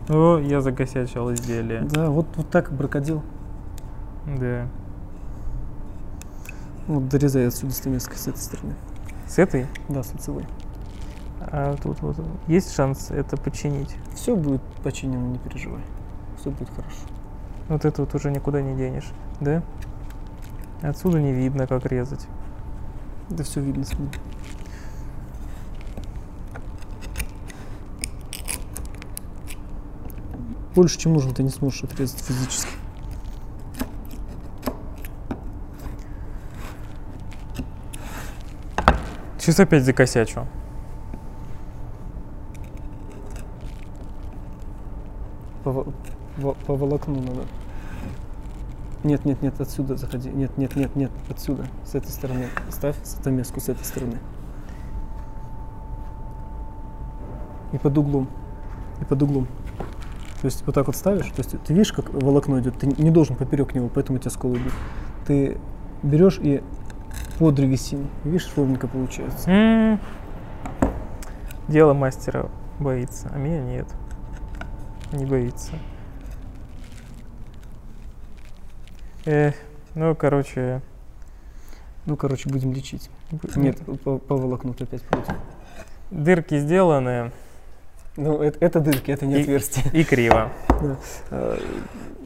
[0.09, 1.81] О, я закосячил изделие.
[1.81, 3.23] Да, вот, вот так бракодил.
[4.25, 4.67] Да.
[6.87, 8.75] Вот дорезай отсюда стамеской с этой стороны.
[9.27, 9.67] С этой?
[9.89, 10.45] Да, с лицевой.
[11.39, 13.95] А тут вот есть шанс это починить?
[14.15, 15.81] Все будет починено, не переживай.
[16.39, 17.01] Все будет хорошо.
[17.69, 19.61] Вот это вот уже никуда не денешь, да?
[20.81, 22.27] Отсюда не видно, как резать.
[23.29, 24.21] Да все видно, смотри.
[30.77, 32.69] Больше, чем нужно, ты не сможешь отрезать физически.
[39.39, 40.45] Сейчас опять закосячу.
[45.63, 45.83] По,
[46.39, 47.41] по, по волокну надо.
[49.03, 50.29] Нет, нет, нет, отсюда заходи.
[50.29, 51.65] Нет, нет, нет, нет, отсюда.
[51.85, 52.49] С этой стороны.
[52.69, 54.19] Ставь стамеску с этой стороны.
[57.71, 58.29] И под углом.
[59.01, 59.47] И под углом.
[60.41, 63.09] То есть вот так вот ставишь, то есть ты видишь, как волокно идет, ты не
[63.09, 64.73] должен поперек него, поэтому у тебя сколы идут.
[65.25, 65.57] Ты
[66.03, 66.61] берешь и
[67.39, 68.07] по древесине.
[68.23, 69.49] Видишь, ровненько получается.
[69.49, 69.99] М.
[71.67, 73.87] Дело мастера боится, а меня нет.
[75.11, 75.73] Не боится.
[79.25, 79.55] Эх,
[79.95, 80.81] ну, короче,
[82.05, 83.09] Ну, короче, будем лечить.
[83.55, 85.35] Нет, по, по волокну ты опять против.
[86.09, 87.33] дырки сделаны
[88.17, 89.85] Ну, это, это дырки, это не И- отверстие.
[89.93, 90.51] и криво.
[91.29, 91.57] Э,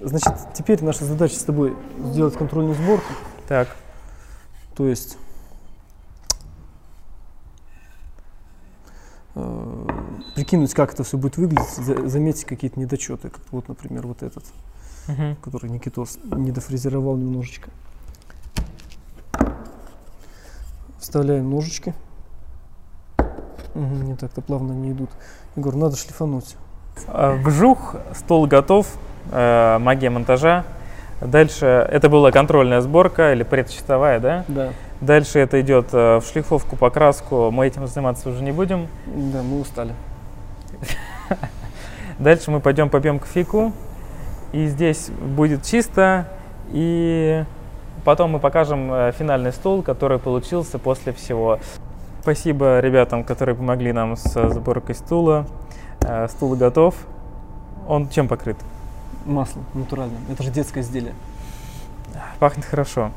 [0.04, 3.13] Значит, теперь наша задача с тобой сделать контрольную сборку.
[3.47, 3.67] Так,
[4.75, 5.15] То есть
[9.36, 9.88] э,
[10.36, 13.30] прикинуть, как это все будет выглядеть, за- заметить какие-то недочеты.
[13.30, 14.43] Как вот, например, вот этот,
[15.08, 15.36] мгм.
[15.38, 17.69] который Никитос не дофрезеровал немножечко.
[20.99, 21.93] Вставляем ножички.
[23.75, 25.10] Не так-то плавно не идут.
[25.55, 26.55] Егор, надо шлифануть.
[27.07, 28.88] А, Вжух, стол готов,
[29.31, 30.65] э, магия монтажа.
[31.21, 34.43] Дальше это была контрольная сборка или предчистовая, да?
[34.47, 34.69] Да,
[35.01, 37.51] Дальше это идет э, в шлифовку, покраску.
[37.51, 38.88] Мы этим заниматься уже не будем.
[39.05, 39.93] да, мы устали.
[42.19, 43.71] Дальше мы пойдем попьем кофейку.
[44.51, 46.27] И здесь будет чисто.
[46.71, 47.43] И
[48.03, 51.60] потом мы покажем э, финальный стол, который получился после всего.
[52.21, 55.47] Спасибо ребятам, которые помогли нам с сборкой стула.
[56.01, 56.93] Э, Стул готов.
[57.88, 58.57] Он чем покрыт?
[59.25, 60.19] Маслом натуральным.
[60.31, 61.13] Это же детское изделие.
[62.39, 63.10] Пахнет хорошо.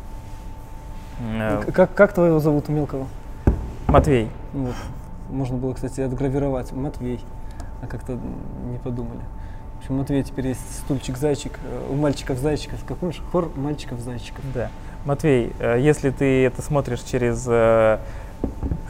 [1.21, 3.07] Э, Как, как твоего зовут у мелкого?
[3.89, 4.31] Матвей.
[4.55, 4.75] Ну Вот.
[5.31, 7.21] Можно было, кстати, отгравировать Матвей,
[7.83, 8.13] а как-то
[8.71, 9.21] не подумали.
[9.77, 11.53] В общем, Матвей теперь есть стульчик-зайчик.
[11.63, 12.83] э, У мальчиков-зайчиков.
[12.87, 14.43] Какой же хор мальчиков-зайчиков.
[14.55, 14.71] Да.
[15.05, 17.47] Матвей, если ты это смотришь через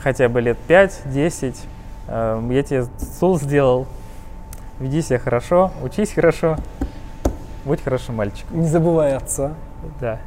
[0.03, 1.57] хотя бы лет 5-10,
[2.09, 3.87] э, я тебе стул сделал.
[4.81, 6.57] Веди себя хорошо, учись хорошо,
[7.65, 8.61] будь хорошим мальчиком.
[8.61, 9.55] Не забывай отца.
[10.01, 10.19] Да.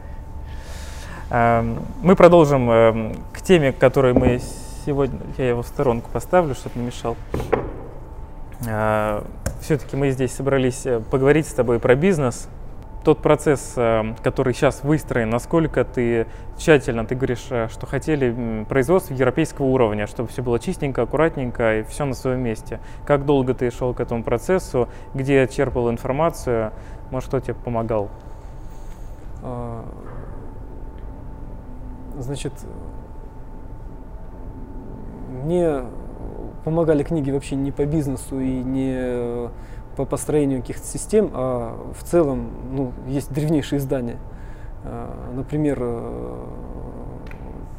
[1.30, 4.40] Эм, Мы продолжим эм, к теме, к которой мы
[4.86, 5.20] сегодня...
[5.38, 7.18] Я его в сторонку поставлю, чтобы не мешал.
[9.62, 12.48] Все-таки мы здесь собрались э, поговорить с тобой про бизнес.
[13.08, 19.14] Тот процесс, э, который сейчас выстроен, насколько ты тщательно, ты говоришь, э, что хотели производство
[19.14, 22.82] европейского уровня, чтобы все было чистенько, аккуратненько и все на своем месте.
[23.06, 26.74] Как долго ты шел к этому процессу, где черпал информацию,
[27.10, 28.10] может, кто тебе помогал?
[29.42, 29.86] А,
[32.20, 32.52] Значит,
[35.46, 35.84] мне
[36.66, 39.50] помогали книги вообще не по бизнесу и не
[39.98, 44.18] по построению каких-то систем, а в целом ну, есть древнейшие издания.
[44.84, 46.46] А, Например, э,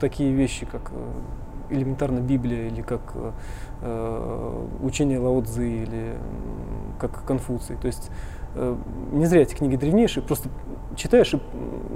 [0.00, 3.00] такие вещи, как э, элементарно Библия или как
[3.82, 6.16] э, учение Лао Цзы или
[6.98, 7.76] как Конфуций.
[7.76, 8.10] То есть
[9.12, 10.48] не зря эти книги древнейшие, просто
[10.96, 11.40] читаешь, и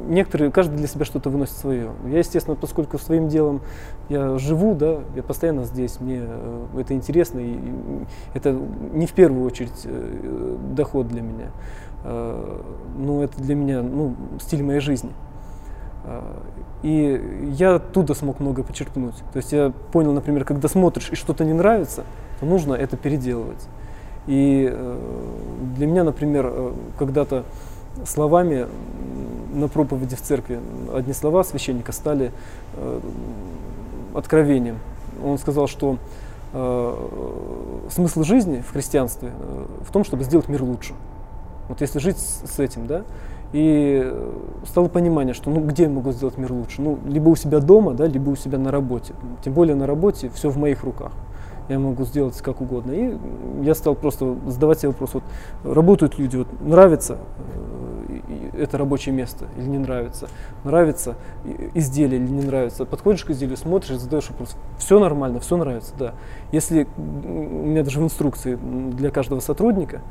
[0.06, 1.90] некоторые, каждый для себя что-то выносит свое.
[2.06, 3.60] Я, естественно, поскольку своим делом
[4.08, 7.58] я живу, да, я постоянно здесь, мне э, это интересно, и,
[8.34, 8.52] это
[8.92, 11.50] не в первую очередь э, доход для меня,
[12.04, 12.60] э,
[12.98, 15.10] но это для меня ну, стиль моей жизни.
[16.82, 19.14] И я оттуда смог много почерпнуть.
[19.32, 22.02] То есть я понял, например, когда смотришь и что-то не нравится,
[22.40, 23.68] то нужно это переделывать.
[24.26, 24.98] И э,
[25.76, 27.44] для меня, например, э, когда-то
[28.06, 28.66] словами
[29.52, 30.60] на проповеди в церкви
[30.94, 32.32] одни слова священника стали
[32.76, 33.00] э,
[34.14, 34.78] откровением.
[35.24, 35.98] Он сказал, что
[37.90, 39.30] смысл жизни в христианстве
[39.88, 40.92] в том, чтобы сделать мир лучше.
[41.70, 43.04] Вот если жить с, этим, да,
[43.54, 44.14] и
[44.66, 46.82] стало понимание, что ну где я могу сделать мир лучше?
[46.82, 49.14] Ну, либо у себя дома, да, либо у себя на работе.
[49.42, 51.12] Тем более на работе все в моих руках.
[51.68, 52.92] Я могу сделать как угодно.
[52.92, 53.16] И
[53.62, 55.24] я стал просто задавать себе вопрос, вот
[55.64, 57.18] работают люди, вот нравится
[57.54, 60.28] э, это рабочее место или не нравится,
[60.64, 61.16] нравится
[61.74, 62.84] изделие или не нравится.
[62.84, 66.14] Подходишь к изделию, смотришь, задаешь вопрос, все нормально, все нравится, да.
[66.50, 70.02] Если у меня даже в инструкции для каждого сотрудника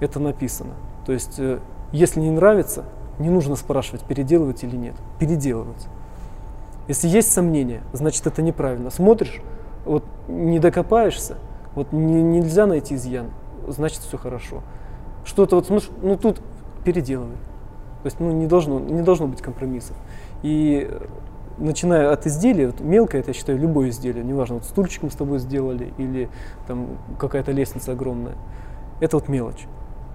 [0.00, 0.74] это написано.
[1.06, 1.58] То есть, э,
[1.92, 2.84] если не нравится,
[3.18, 4.94] не нужно спрашивать, переделывать или нет.
[5.18, 5.86] Переделывать.
[6.88, 8.90] Если есть сомнения, значит это неправильно.
[8.90, 9.40] Смотришь,
[9.84, 11.36] вот не докопаешься,
[11.74, 13.26] вот не- нельзя найти изъян,
[13.68, 14.62] значит все хорошо.
[15.24, 16.40] Что-то вот ну тут
[16.84, 17.36] переделывай.
[18.04, 19.96] То есть ну, не, должно, не должно быть компромиссов.
[20.42, 21.06] И э,
[21.56, 25.14] начиная от изделия, вот мелкое, это я считаю, любое изделие, неважно, вот стульчик мы с
[25.14, 26.28] тобой сделали или
[26.66, 28.34] там какая-то лестница огромная,
[29.00, 29.66] это вот мелочь.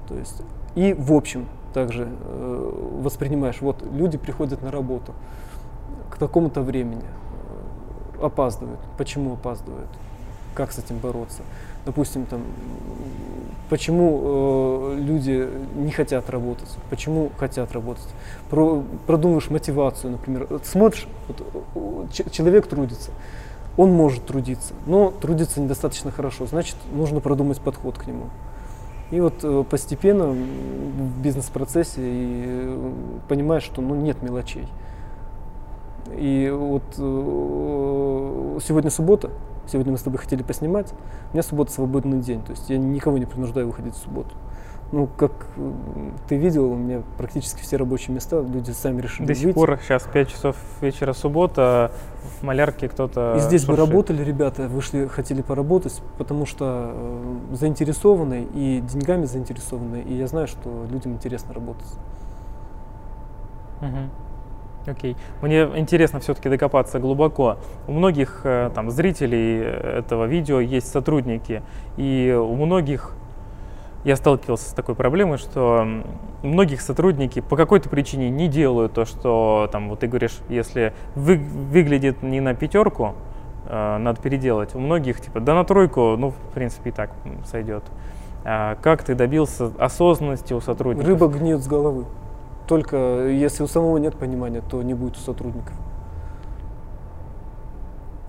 [0.08, 0.44] То есть,
[0.76, 5.14] и в общем также э, воспринимаешь, вот люди приходят на работу
[6.12, 7.06] к такому-то времени,
[8.22, 8.80] опаздывают.
[8.98, 9.90] Почему опаздывают?
[10.56, 11.42] Как с этим бороться?
[11.86, 12.42] Допустим, там,
[13.70, 18.08] почему э, люди не хотят работать, почему хотят работать.
[18.50, 20.48] Про, продумываешь мотивацию, например.
[20.64, 21.08] Смотришь,
[21.74, 23.12] вот человек трудится,
[23.78, 28.26] он может трудиться, но трудится недостаточно хорошо, значит, нужно продумать подход к нему.
[29.12, 32.92] И вот э, постепенно в бизнес-процессе э,
[33.28, 34.68] понимаешь, что ну, нет мелочей.
[36.18, 39.32] И вот э, сегодня суббота,
[39.68, 40.94] сегодня мы с тобой хотели поснимать,
[41.32, 44.32] у меня суббота свободный день, то есть я никого не принуждаю выходить в субботу.
[44.92, 45.32] Ну, как
[46.28, 50.04] ты видел, у меня практически все рабочие места, люди сами решили До сих пор, сейчас
[50.12, 51.92] 5 часов вечера суббота,
[52.40, 53.86] в малярке кто-то И здесь шуршит.
[53.86, 60.26] бы работали ребята, вышли, хотели поработать, потому что э, заинтересованы и деньгами заинтересованы, и я
[60.26, 61.88] знаю, что людям интересно работать.
[63.82, 64.29] Угу.
[64.90, 65.16] Окей.
[65.42, 67.58] Мне интересно все-таки докопаться глубоко.
[67.88, 71.62] У многих э, там зрителей этого видео есть сотрудники,
[71.98, 73.14] и у многих
[74.06, 75.86] я сталкивался с такой проблемой, что
[76.42, 81.38] многих сотрудники по какой-то причине не делают то, что там вот ты говоришь, если вы,
[81.38, 83.16] выглядит не на пятерку,
[83.66, 84.74] э, надо переделать.
[84.74, 87.12] У многих типа да на тройку, ну в принципе и так
[87.46, 87.84] сойдет.
[88.46, 91.08] А как ты добился осознанности у сотрудников?
[91.08, 92.06] Рыба гниет с головы.
[92.70, 95.74] Только если у самого нет понимания, то не будет у сотрудников.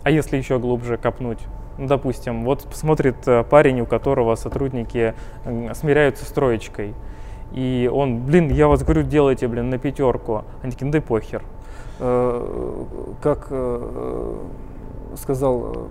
[0.02, 1.40] А если еще глубже копнуть?
[1.76, 5.12] Ну, допустим, вот смотрит э, парень, у которого сотрудники
[5.74, 6.94] смиряются с троечкой,
[7.52, 10.44] и он, блин, я вас говорю, делайте, блин, на пятерку.
[10.62, 11.42] Они такие, ну да похер.
[11.98, 12.84] Э,
[13.20, 14.36] как э,
[15.18, 15.88] сказал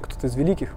[0.00, 0.74] кто-то из великих,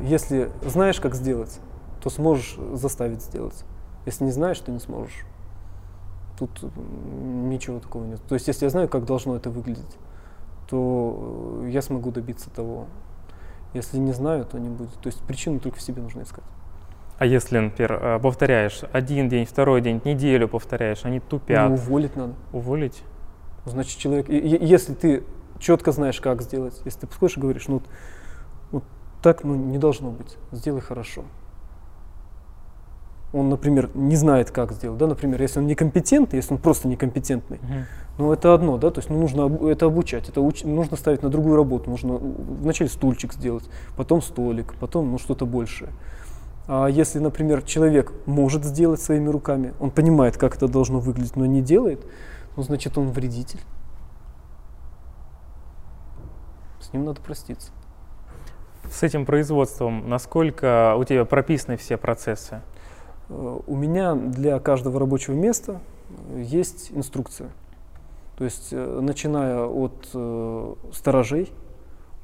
[0.00, 1.60] если знаешь, как сделать,
[2.02, 3.64] то сможешь заставить сделать.
[4.06, 5.24] Если не знаешь, то не сможешь.
[6.38, 6.64] Тут
[7.22, 8.20] ничего такого нет.
[8.28, 9.96] То есть, если я знаю, как должно это выглядеть,
[10.68, 12.86] то э, я смогу добиться того.
[13.74, 14.92] Если не знаю, то не будет.
[14.94, 16.44] То есть причину только в себе нужно искать.
[17.18, 21.68] А если, например, э, повторяешь один день, второй день, неделю повторяешь, они тупят.
[21.68, 22.34] Ну, уволить надо.
[22.52, 23.02] Уволить?
[23.64, 25.22] Значит, человек, если ты
[25.60, 27.80] четко знаешь, как сделать, если ты подходишь и говоришь, ну,
[28.72, 28.82] вот
[29.22, 31.22] так ну, не должно быть, сделай хорошо
[33.32, 37.58] он, например, не знает, как сделать, да, например, если он некомпетентный, если он просто некомпетентный,
[37.58, 37.84] uh-huh.
[38.18, 41.30] ну это одно, да, то есть ну, нужно это обучать, это уч, нужно ставить на
[41.30, 43.64] другую работу, нужно вначале стульчик сделать,
[43.96, 45.90] потом столик, потом ну что-то большее.
[46.68, 51.46] А если, например, человек может сделать своими руками, он понимает, как это должно выглядеть, но
[51.46, 52.04] не делает,
[52.56, 53.60] ну значит он вредитель.
[56.80, 57.70] С ним надо проститься.
[58.90, 62.60] С этим производством, насколько у тебя прописаны все процессы?
[63.66, 65.80] У меня для каждого рабочего места
[66.36, 67.50] есть инструкция.
[68.36, 71.52] То есть, э, начиная от э, сторожей,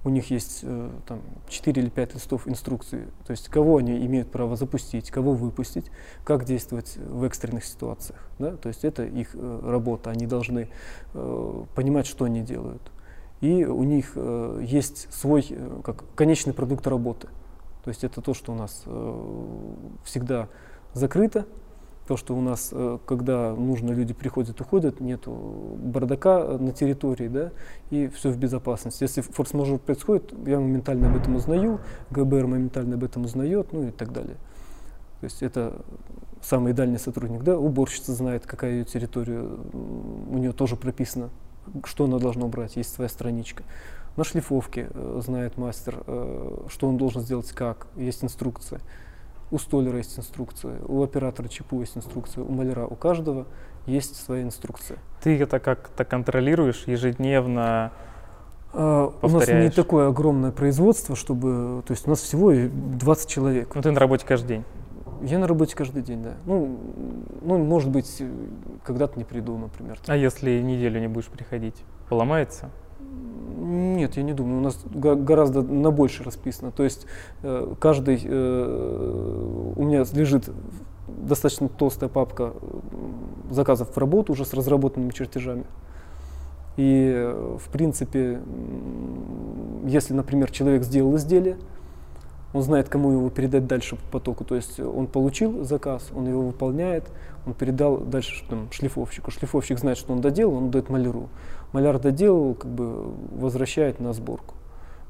[0.05, 4.31] у них есть э, там 4 или 5 листов инструкции, то есть кого они имеют
[4.31, 5.91] право запустить, кого выпустить,
[6.25, 8.19] как действовать в экстренных ситуациях.
[8.39, 8.57] Да?
[8.57, 10.71] То есть это их э, работа, они должны
[11.15, 12.83] э, понимать, что они делают.
[13.41, 17.29] И у них э, есть свой э, как конечный продукт работы.
[17.85, 20.49] То есть это то, что у нас э, всегда
[20.99, 21.47] закрыто.
[22.07, 27.51] То, что у нас, э, когда нужно, люди приходят, уходят, нет бардака на территории, да,
[27.91, 29.03] и все в безопасности.
[29.03, 31.81] Если форс-мажор происходит, я моментально об этом узнаю,
[32.11, 34.37] ГБР моментально об этом узнает, ну и так далее.
[35.21, 35.83] То есть это
[36.41, 41.31] самый дальний сотрудник, да, уборщица знает, какая ее территория, у нее тоже прописано,
[41.85, 43.65] что она должна убрать, есть своя страничка.
[44.17, 48.81] На шлифовке э, знает мастер, э, что он должен сделать, как, есть инструкция.
[49.51, 53.47] У столяра есть инструкция, у оператора ЧПУ есть инструкция, у маляра, у каждого
[53.87, 54.99] есть своя инструкция.
[55.23, 57.93] Ты это как-то контролируешь ежедневно?
[58.75, 61.83] А, у нас не такое огромное производство, чтобы...
[61.87, 63.75] То есть у нас всего 20 человек.
[63.75, 64.65] Ну ты на работе каждый день?
[65.23, 66.35] Я на работе каждый день, да.
[66.45, 66.79] Ну,
[67.43, 68.23] ну может быть,
[68.85, 69.99] когда-то не приду, например.
[70.07, 72.71] А если неделю не будешь приходить, поломается?
[73.61, 74.59] Нет, я не думаю.
[74.59, 76.71] У нас гораздо на больше расписано.
[76.71, 77.07] То есть
[77.43, 80.49] э, каждый э, у меня лежит
[81.09, 82.53] достаточно толстая папка
[83.51, 85.65] заказов в работу уже с разработанными чертежами.
[86.77, 88.41] И в принципе,
[89.85, 91.57] если, например, человек сделал изделие,
[92.55, 94.45] он знает, кому его передать дальше по потоку.
[94.45, 97.05] То есть он получил заказ, он его выполняет,
[97.47, 99.31] он передал дальше там, шлифовщику.
[99.31, 101.29] Шлифовщик знает, что он доделал, он дает маляру.
[101.73, 104.55] Маляр доделал, как бы возвращает на сборку.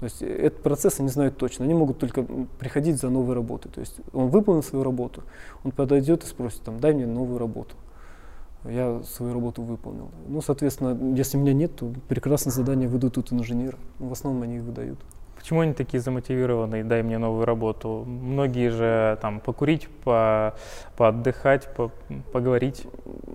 [0.01, 1.65] То есть этот процесс они знают точно.
[1.65, 2.25] Они могут только
[2.59, 3.71] приходить за новой работой.
[3.71, 5.23] То есть он выполнил свою работу,
[5.65, 7.75] он подойдет и спросит, там, дай мне новую работу.
[8.65, 10.09] Я свою работу выполнил.
[10.27, 13.77] Ну, соответственно, если меня нет, то прекрасно задание выдадут инженеры.
[13.99, 14.99] В основном они их выдают.
[15.37, 18.05] Почему они такие замотивированные, дай мне новую работу?
[18.05, 20.55] Многие же там покурить, по,
[20.97, 21.93] поотдыхать, по,
[22.33, 22.85] поговорить.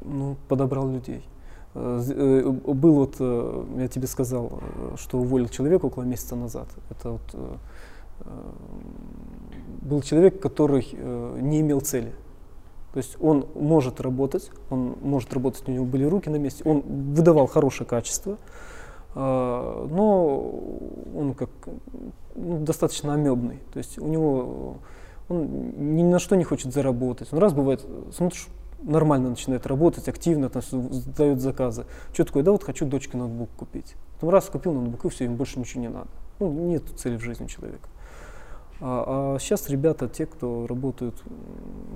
[0.01, 1.23] Ну, подобрал людей.
[1.73, 4.61] Был вот, я тебе сказал,
[4.95, 6.67] что уволил человека около месяца назад.
[6.89, 7.35] Это вот
[9.81, 10.87] был человек, который
[11.41, 12.13] не имел цели.
[12.93, 16.81] То есть он может работать, он может работать, у него были руки на месте, он
[16.81, 18.37] выдавал хорошее качество,
[19.15, 20.51] но
[21.15, 21.49] он как
[22.35, 23.59] ну, достаточно амебный.
[23.71, 24.77] То есть у него
[25.27, 27.33] он ни на что не хочет заработать.
[27.33, 28.47] Он раз бывает, смотришь,
[28.83, 31.85] нормально начинает работать, активно, там, сдает заказы.
[32.13, 32.43] Что такое?
[32.43, 33.95] Да вот хочу дочке ноутбук купить.
[34.15, 36.09] Потом раз купил ноутбук, и все, им больше ничего не надо.
[36.39, 37.89] Ну, нет цели в жизни человека.
[38.81, 41.15] А, а сейчас ребята, те, кто работают,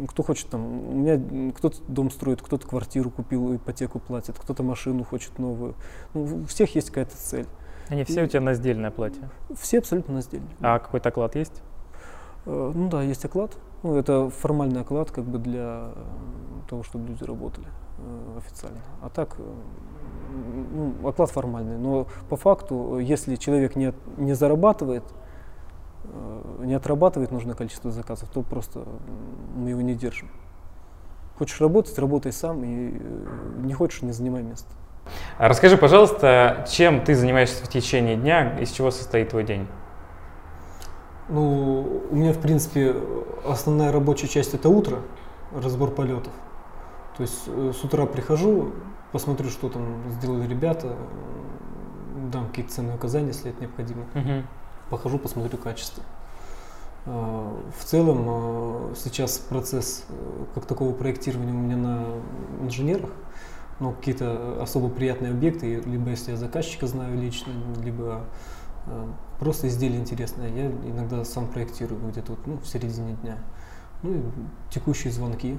[0.08, 5.04] кто хочет там, у меня кто-то дом строит, кто-то квартиру купил, ипотеку платит, кто-то машину
[5.04, 5.76] хочет новую.
[6.14, 7.48] Ну, у всех есть какая-то цель.
[7.90, 9.30] Они все И, у тебя на сдельное платье?
[9.60, 10.56] Все абсолютно на сдельное.
[10.62, 11.62] А какой-то оклад есть?
[12.46, 13.58] Э, ну да, есть оклад.
[13.88, 15.92] Ну, это формальный оклад как бы для
[16.70, 17.68] того, чтобы люди работали
[17.98, 18.82] э, официально.
[19.02, 19.44] А так, э,
[20.74, 21.78] ну, оклад формальный.
[21.78, 25.04] Но по факту, если человек не, не зарабатывает,
[26.10, 28.84] Э, не отрабатывает нужное количество заказов, то просто
[29.56, 30.30] мы его не держим.
[31.38, 33.00] Хочешь работать, работай сам, и э,
[33.64, 34.70] не хочешь, не занимай место.
[35.38, 39.68] А расскажи, пожалуйста, чем ты занимаешься в течение дня, из чего состоит твой день?
[41.30, 42.96] Ну, у меня, в принципе,
[43.46, 45.00] основная рабочая часть это утро,
[45.54, 46.34] разбор полетов.
[47.18, 48.72] То есть э, с утра прихожу,
[49.12, 50.96] посмотрю, что там сделали ребята,
[52.32, 54.04] дам какие-то ценные указания, если это необходимо.
[54.14, 54.44] Uh-huh
[54.90, 56.04] похожу, посмотрю качество.
[57.06, 62.06] А, в целом а, сейчас процесс э, как такого проектирования у меня на
[62.62, 63.10] инженерах,
[63.80, 67.52] но какие-то особо приятные объекты, либо если я заказчика знаю лично,
[67.84, 68.26] либо
[69.40, 73.38] просто изделие интересное, я иногда сам проектирую где-то вот, ну, в середине дня.
[74.04, 74.22] Ну и
[74.70, 75.58] текущие звонки,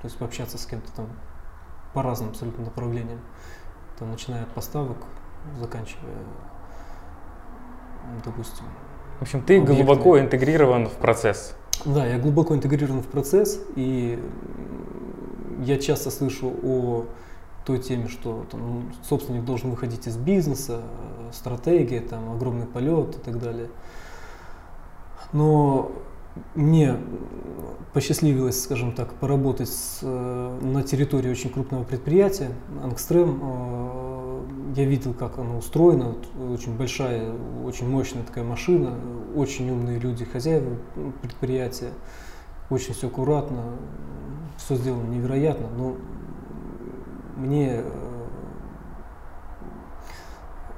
[0.00, 1.06] то есть пообщаться с кем-то там
[1.94, 3.20] по разным абсолютно направлениям,
[3.98, 4.98] там, начиная от поставок,
[5.58, 6.14] заканчивая
[8.24, 8.64] допустим.
[9.18, 9.74] В общем, ты объекты.
[9.74, 11.54] глубоко интегрирован в процесс.
[11.84, 14.22] Да, я глубоко интегрирован в процесс, и
[15.60, 17.06] я часто слышу о
[17.68, 20.80] той теме, что там, ну, собственник должен выходить из бизнеса,
[21.32, 23.68] стратегия, там, огромный полет и так далее.
[25.34, 25.92] Но
[26.54, 26.96] мне
[27.92, 32.52] посчастливилось, скажем так, поработать с, э, на территории очень крупного предприятия,
[32.82, 34.40] Ангстрем, э,
[34.76, 36.14] я видел, как оно устроено,
[36.50, 37.34] очень большая,
[37.66, 38.94] очень мощная такая машина,
[39.36, 40.78] очень умные люди, хозяева
[41.20, 41.92] предприятия,
[42.70, 43.62] очень все аккуратно,
[44.56, 45.96] все сделано невероятно, но
[47.38, 47.82] мне,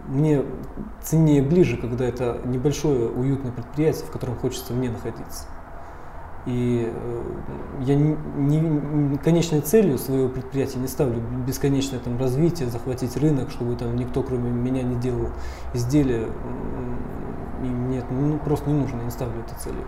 [0.06, 0.44] мне
[1.02, 5.46] ценнее ближе, когда это небольшое уютное предприятие, в котором хочется мне находиться.
[6.46, 7.22] И э,
[7.80, 13.76] я не, не, конечной целью своего предприятия не ставлю бесконечное там, развитие, захватить рынок, чтобы
[13.76, 15.28] там никто кроме меня не делал
[15.74, 16.28] изделия.
[17.62, 19.84] И мне ну, просто не нужно, я не ставлю это целью.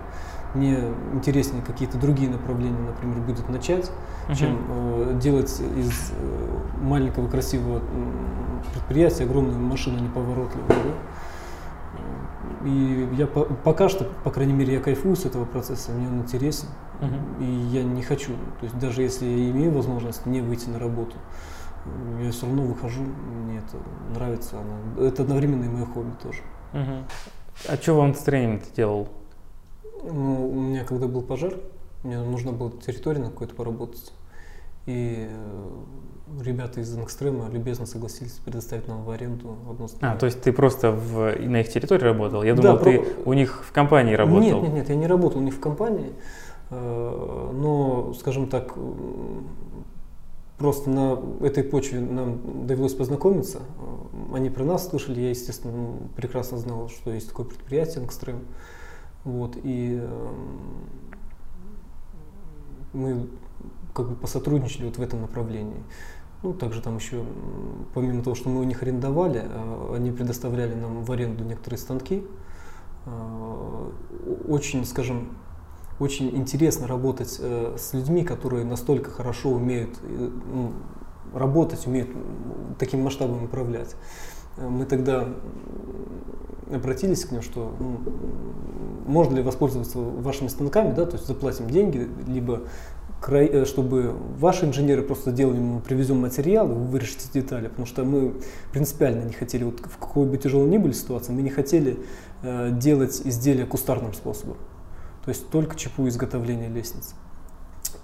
[0.54, 0.78] Мне
[1.14, 3.90] интереснее какие-то другие направления, например, будет начать,
[4.28, 4.34] uh-huh.
[4.34, 7.80] чем э, делать из э, маленького красивого
[8.74, 10.68] предприятия огромную машину неповоротливую.
[10.68, 12.66] Да?
[12.66, 16.20] И я по, пока что, по крайней мере, я кайфую с этого процесса, мне он
[16.20, 16.68] интересен.
[17.00, 17.42] Uh-huh.
[17.42, 21.16] И я не хочу, то есть даже если я имею возможность не выйти на работу,
[22.22, 23.78] я все равно выхожу, мне это
[24.14, 24.56] нравится.
[24.60, 26.42] Она, это одновременно и мое хобби тоже.
[26.72, 27.02] Uh-huh.
[27.68, 29.08] А что вам настроением ты делал?
[30.02, 31.54] Ну, у меня когда был пожар,
[32.02, 34.12] мне нужно было территория на какой-то поработать.
[34.86, 40.16] И э, ребята из Экстрема любезно согласились предоставить нам в аренду одно здание.
[40.16, 42.42] А, то есть ты просто в, на их территории работал?
[42.42, 43.30] Я думал, да, ты про...
[43.30, 44.42] у них в компании работал.
[44.42, 46.12] Нет, нет, нет, я не работал у них в компании.
[46.70, 48.74] Э, но, скажем так,
[50.58, 53.60] просто на этой почве нам довелось познакомиться.
[54.34, 58.40] Они про нас слышали, я, естественно, прекрасно знал, что есть такое предприятие Экстрем.
[59.24, 60.88] Вот, и эм,
[62.92, 63.28] мы
[63.94, 65.82] как бы посотрудничали вот в этом направлении.
[66.42, 67.24] Ну, также там еще,
[67.94, 72.24] помимо того, что мы у них арендовали, а, они предоставляли нам в аренду некоторые станки.
[73.06, 73.92] А,
[74.48, 75.36] очень, скажем,
[76.00, 80.72] очень интересно работать э, с людьми, которые настолько хорошо умеют э, ну,
[81.32, 82.10] работать, умеют
[82.78, 83.94] таким масштабом управлять.
[84.56, 85.28] Мы тогда
[86.72, 88.00] обратились к ним, что ну,
[89.06, 92.62] можно ли воспользоваться вашими станками, да, то есть заплатим деньги, либо
[93.28, 98.34] Э, чтобы ваши инженеры просто делали, мы привезем материалы, вы вырежете детали, потому что мы
[98.72, 101.98] принципиально не хотели, вот в какой бы тяжелой ни были ситуации, мы не хотели
[102.42, 104.56] э, делать изделия кустарным способом,
[105.24, 107.14] то есть только ЧПУ изготовления лестниц.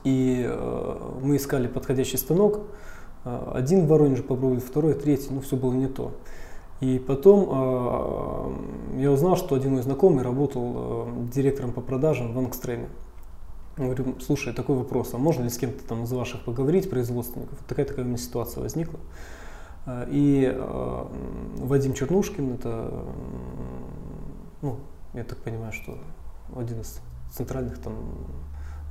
[0.05, 2.61] И э, мы искали подходящий станок.
[3.24, 6.12] Э, один в Воронеже попробовали, второй, третий, ну все было не то.
[6.81, 7.49] И потом
[8.95, 12.89] э, я узнал, что один мой знакомый работал э, директором по продажам в Ангстреме.
[13.76, 17.59] Говорю, слушай, такой вопрос, а можно ли с кем-то там из ваших поговорить, производственников?
[17.66, 19.01] Такая-такая у меня ситуация возникла.
[19.87, 21.07] Э, и э,
[21.59, 23.05] Вадим Чернушкин, это,
[24.62, 24.76] ну,
[25.14, 25.99] я так понимаю, что
[26.57, 27.01] один из
[27.33, 27.95] центральных там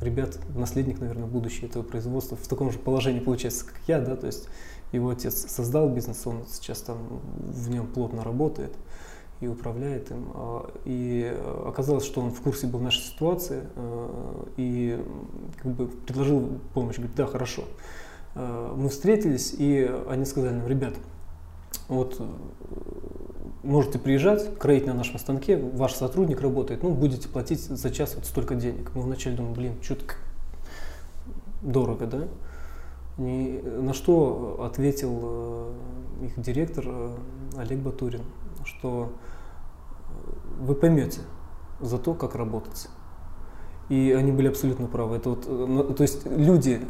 [0.02, 4.28] ребят, наследник, наверное, будущее этого производства, в таком же положении получается, как я, да, то
[4.28, 4.48] есть
[4.92, 6.98] его отец создал бизнес, он сейчас там
[7.38, 8.74] в нем плотно работает
[9.40, 10.32] и управляет им.
[10.34, 11.36] А, и
[11.66, 15.04] оказалось, что он в курсе был нашей ситуации а, и
[15.62, 16.96] как бы предложил помощь.
[16.96, 17.64] Говорит, да, хорошо.
[18.36, 20.94] А, мы встретились, и они сказали нам, ребят,
[21.88, 22.22] вот
[23.64, 28.26] можете приезжать, кроить на нашем станке, ваш сотрудник работает, ну, будете платить за час вот
[28.26, 28.92] столько денег.
[28.96, 30.16] Мы вначале думаем, блин, что-то
[31.62, 32.28] дорого, да?
[33.18, 35.74] И на что ответил э,
[36.26, 37.16] их директор э,
[37.58, 38.22] Олег Батурин,
[38.64, 39.10] что
[40.60, 41.22] вы поймете
[41.80, 42.90] за то, как работать.
[43.90, 45.16] И они были абсолютно правы.
[45.16, 46.82] Это вот, э, то есть люди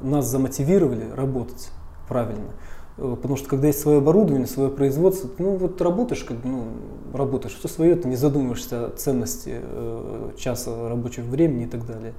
[0.00, 1.70] нас замотивировали работать
[2.08, 2.50] правильно.
[2.96, 6.68] Потому что когда есть свое оборудование, свое производство, ну вот работаешь, как ну,
[7.12, 12.14] работаешь, все свое, ты не задумываешься о ценности э, часа рабочего времени и так далее.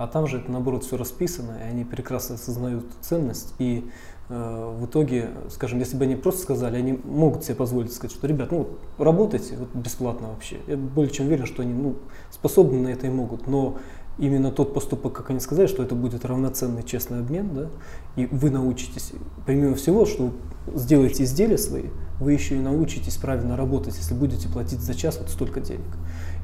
[0.00, 3.52] А там же это наоборот все расписано, и они прекрасно осознают ценность.
[3.58, 3.84] И
[4.30, 8.26] э, в итоге, скажем, если бы они просто сказали, они могут себе позволить сказать, что,
[8.26, 10.56] ребят, ну работайте вот, бесплатно вообще.
[10.66, 11.96] Я более чем уверен, что они ну,
[12.30, 13.46] способны на это и могут.
[13.46, 13.76] Но
[14.16, 17.68] именно тот поступок, как они сказали, что это будет равноценный честный обмен, да,
[18.16, 19.12] и вы научитесь,
[19.44, 20.32] помимо всего, что
[20.74, 21.90] сделаете изделия свои,
[22.20, 25.94] вы еще и научитесь правильно работать, если будете платить за час вот столько денег.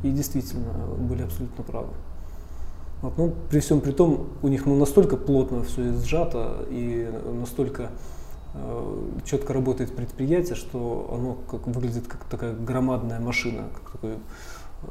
[0.02, 1.94] И действительно были абсолютно правы.
[3.02, 7.90] Вот, ну, при всем при том, у них ну, настолько плотно все сжато и настолько
[8.54, 14.86] э, четко работает предприятие, что оно как, выглядит как такая громадная машина, как такой э,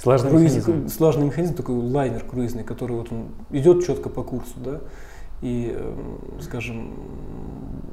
[0.00, 0.88] сложный, круиз, механизм.
[0.88, 4.80] сложный механизм, такой лайнер круизный, который вот он идет четко по курсу, да,
[5.42, 6.94] и, эм, скажем,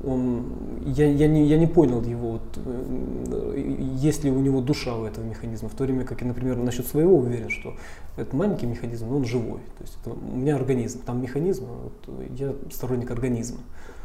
[0.03, 0.45] он,
[0.85, 5.05] я, я, не, я не понял его, вот, э, есть ли у него душа у
[5.05, 7.75] этого механизма, в то время как я, например, насчет своего уверен, что
[8.17, 9.59] это маленький механизм, но он живой.
[9.77, 13.59] То есть это, у меня организм, там механизм, а вот, я сторонник организма.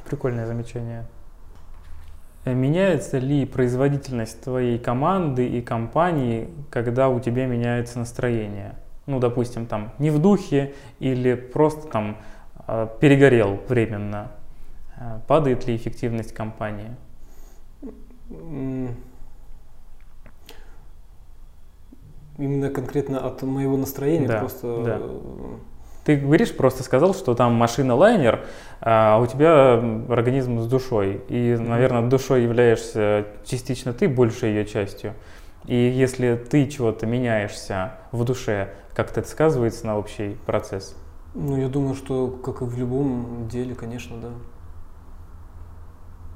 [0.05, 1.07] Прикольное замечание.
[2.45, 8.77] Э, меняется ли производительность твоей команды и компании, когда у тебя меняется настроение?
[9.07, 12.19] Ну, допустим, там не в духе или просто там
[13.01, 14.33] перегорел временно,
[14.97, 16.91] а, падает ли эффективность компании?
[22.39, 24.83] Именно конкретно от моего настроения да, просто.
[24.83, 25.01] Да.
[26.05, 28.45] Ты говоришь, просто сказал, что там машина лайнер,
[28.81, 29.75] а у тебя
[30.09, 31.23] организм с душой.
[31.29, 35.15] И, наверное, душой являешься частично ты, больше ее частью.
[35.65, 40.95] И если ты чего-то меняешься в душе, как-то это сказывается на общий процесс?
[41.39, 44.31] Ну, я думаю, что, как и в любом деле, конечно, да.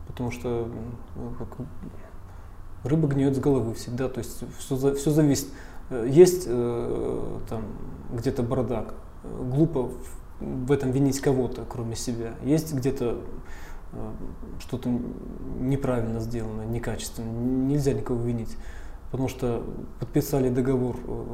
[0.06, 0.68] Потому что
[1.16, 1.66] ну, как,
[2.84, 5.48] рыба гниет с головы всегда, то есть все, все зависит.
[5.88, 7.64] Э, есть э, там
[8.12, 8.94] где-то бардак,
[9.24, 12.34] глупо в, в этом винить кого-то, кроме себя.
[12.42, 13.22] Есть где-то
[13.92, 14.12] э,
[14.58, 14.90] что-то
[15.60, 18.54] неправильно сделано, некачественно, нельзя никого винить
[19.10, 19.62] потому что
[19.98, 21.24] подписали договор, э,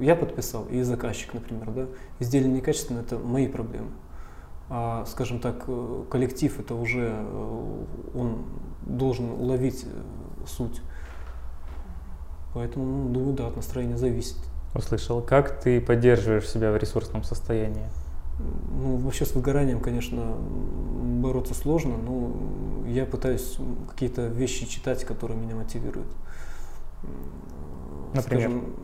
[0.00, 1.86] я подписал и заказчик, например, да,
[2.18, 3.90] изделие некачественное, это мои проблемы.
[4.70, 8.44] А, скажем так, э, коллектив это уже, э, он
[8.86, 9.86] должен уловить
[10.46, 10.80] суть.
[12.54, 14.38] Поэтому, ну, думаю, да, от настроения зависит.
[14.74, 15.20] Услышал.
[15.22, 17.86] Как ты поддерживаешь себя в ресурсном состоянии?
[18.38, 20.36] Ну, вообще с выгоранием, конечно,
[21.20, 22.32] бороться сложно, но
[22.86, 23.58] я пытаюсь
[23.88, 26.08] какие-то вещи читать, которые меня мотивируют.
[28.14, 28.50] Например?
[28.50, 28.74] Скажем,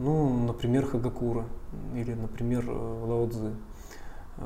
[0.00, 1.44] ну, например, Хагакура
[1.94, 3.52] или, например, э, Лао Цзы.
[4.38, 4.44] Э,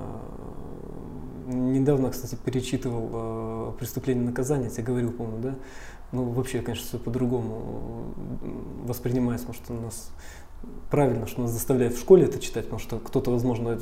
[1.46, 5.54] недавно, кстати, перечитывал э, «Преступление и наказание», я говорил, помню, да?
[6.12, 8.14] Ну, вообще, конечно, все по-другому
[8.84, 10.10] воспринимается, потому что у нас
[10.90, 13.78] правильно, что нас заставляют в школе это читать, потому что кто-то, возможно,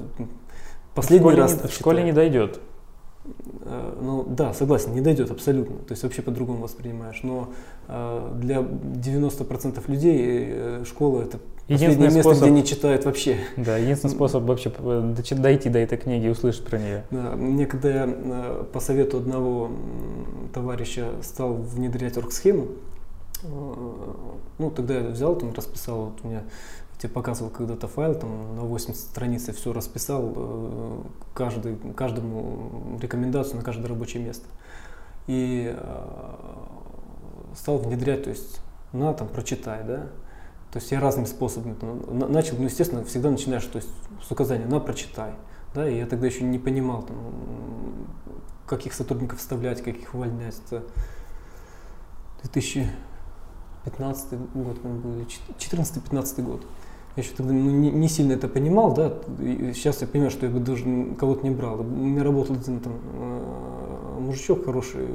[0.94, 1.62] последний в раз...
[1.62, 2.60] Не, в школе не дойдет.
[3.64, 7.50] Э, ну да, согласен, не дойдет абсолютно, то есть вообще по-другому воспринимаешь, но
[7.86, 13.36] э, для 90% людей э, школа это последнее место, способ, где не читают вообще.
[13.56, 14.72] Да, единственный способ вообще
[15.36, 17.04] дойти до этой книги и услышать про нее.
[17.12, 19.70] Да, мне когда я по совету одного
[20.52, 22.68] товарища стал внедрять оргсхему,
[23.44, 26.42] ну тогда я взял, там расписал, вот у меня
[27.02, 31.02] тебе показывал когда-то файл, там на 80 страниц я все расписал, э,
[31.34, 34.46] каждый, каждому рекомендацию на каждое рабочее место.
[35.26, 36.06] И э,
[37.56, 38.60] стал внедрять, то есть
[38.92, 40.06] на там прочитай, да.
[40.70, 41.74] То есть я разными способами
[42.28, 43.90] начал, ну, естественно, всегда начинаешь, то есть
[44.26, 45.32] с указания на прочитай.
[45.74, 47.16] Да, и я тогда еще не понимал, там,
[48.66, 50.56] каких сотрудников вставлять, каких увольнять.
[50.68, 50.84] Это
[52.42, 55.26] 2015 год, или
[55.58, 56.64] 14-15 год.
[57.16, 60.46] Я еще тогда ну, не, не сильно это понимал, да, и сейчас я понимаю, что
[60.46, 60.84] я бы даже
[61.18, 61.80] кого-то не брал.
[61.80, 65.06] У меня работал один там э, мужичок хороший,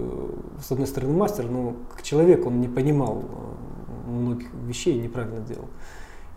[0.63, 5.69] с одной стороны мастер, но как человек он не понимал э, многих вещей, неправильно делал.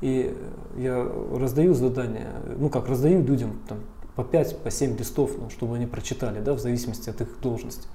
[0.00, 0.34] И
[0.78, 3.80] я раздаю задания, ну как, раздаю людям там,
[4.16, 7.86] по 5, по 7 листов, ну, чтобы они прочитали, да, в зависимости от их должности.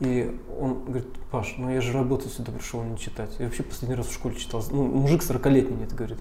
[0.00, 3.30] И он говорит, Паш, ну я же работать сюда пришел не читать.
[3.38, 4.62] Я вообще последний раз в школе читал.
[4.70, 6.18] Ну, мужик 40-летний мне это говорит.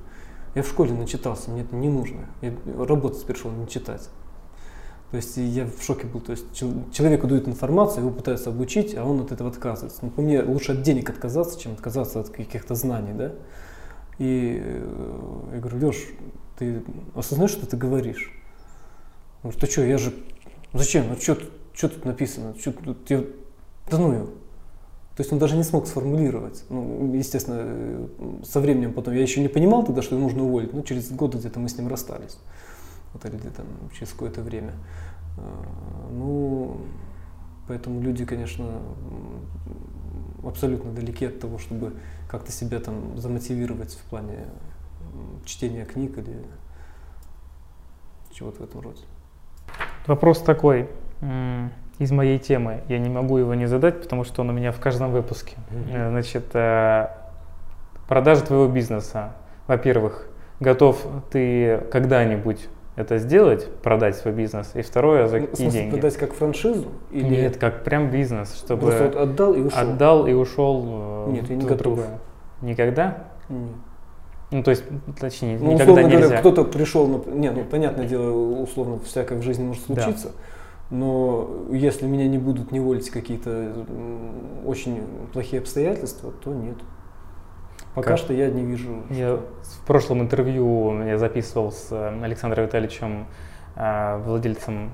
[0.56, 2.30] Я в школе начитался, мне это не нужно.
[2.42, 4.10] Я работать пришел не читать.
[5.12, 6.22] То есть я в шоке был.
[6.22, 6.46] То есть
[6.94, 10.00] человеку дают информацию, его пытаются обучить, а он от этого отказывается.
[10.02, 13.34] Ну, по мне лучше от денег отказаться, чем отказаться от каких-то знаний, да.
[14.18, 15.98] И э, я говорю, Леш,
[16.58, 16.84] ты
[17.14, 18.32] осознаешь, что ты говоришь?
[19.44, 20.14] Он говорит, ты что, я же,
[20.74, 21.36] зачем, ну что,
[21.90, 23.24] тут написано, что тут, я,
[23.92, 24.30] да ну его.
[25.16, 26.66] То есть он даже не смог сформулировать.
[26.70, 28.10] Ну, естественно,
[28.44, 31.36] со временем потом, я еще не понимал тогда, что его нужно уволить, но через год
[31.36, 32.38] где-то мы с ним расстались.
[33.14, 33.64] Вот или где-то
[33.98, 34.74] через какое-то время.
[35.38, 36.82] А, ну,
[37.68, 38.82] поэтому люди, конечно,
[40.44, 41.94] абсолютно далеки от того, чтобы
[42.28, 44.48] как-то себя там замотивировать в плане
[45.46, 46.44] чтения книг или
[48.32, 49.02] чего-то в этом роде.
[50.08, 50.90] Вопрос такой
[52.00, 52.82] из моей темы.
[52.90, 55.56] Я не могу его не задать, потому что он у меня в каждом выпуске.
[55.70, 56.10] Mm-hmm.
[56.10, 57.08] Значит, э,
[58.08, 59.34] продажа твоего бизнеса.
[59.68, 60.28] Во-первых,
[60.60, 65.92] готов ты когда-нибудь это сделать, продать свой бизнес, и второе, за ну, какие деньги?
[65.92, 66.86] продать как франшизу?
[67.12, 67.28] Или...
[67.28, 68.84] Нет, как прям бизнес, чтобы...
[68.84, 69.80] Просто вот отдал и ушел?
[69.80, 70.86] Отдал и ушел.
[71.28, 71.80] Э, Нет, я не готов.
[71.80, 72.20] Другое.
[72.62, 73.26] Никогда?
[73.50, 73.72] Нет.
[74.52, 74.84] Ну, то есть,
[75.20, 76.22] точнее, ну, никогда условно нельзя.
[76.22, 77.32] говоря, кто-то пришел, на...
[77.32, 80.34] не, ну, понятное дело, условно, всякое в жизни может случиться, да.
[80.90, 83.86] Но если меня не будут неволить какие-то
[84.66, 85.02] очень
[85.34, 86.78] плохие обстоятельства, то нет.
[87.96, 88.18] Пока как?
[88.18, 89.04] что я не вижу.
[89.10, 89.46] Я что...
[89.82, 93.28] в прошлом интервью я записывал с э, Александром Витальевичем,
[93.76, 94.92] э, владельцем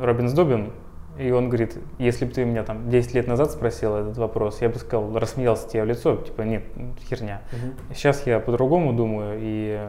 [0.00, 0.72] Робинс Добин,
[1.18, 4.68] и он говорит, если бы ты меня там 10 лет назад спросил этот вопрос, я
[4.68, 6.64] бы сказал, рассмеялся тебе в лицо, типа, нет,
[7.08, 7.42] херня.
[7.52, 7.94] Угу.
[7.94, 9.80] Сейчас я по-другому думаю и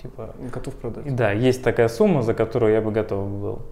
[0.00, 0.34] типа...
[0.52, 1.14] Готов продать.
[1.14, 3.62] Да, есть такая сумма, за которую я бы готов был.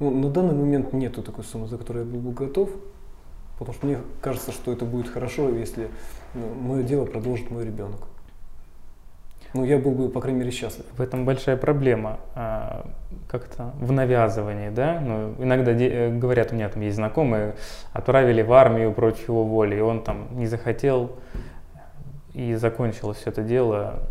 [0.00, 2.70] Ну, на данный момент нету такой суммы, за которую я был бы готов,
[3.58, 5.88] потому что мне кажется, что это будет хорошо, если
[6.34, 8.00] ну, мое дело продолжит мой ребенок.
[9.54, 10.84] Ну, я был бы, по крайней мере, счастлив.
[10.92, 12.86] В этом большая проблема а,
[13.28, 15.00] как-то в навязывании, да.
[15.00, 17.54] Ну, иногда де- э, говорят, у меня там есть знакомые,
[17.94, 21.12] отправили в армию против его воли, и он там не захотел,
[22.34, 24.02] и закончилось это дело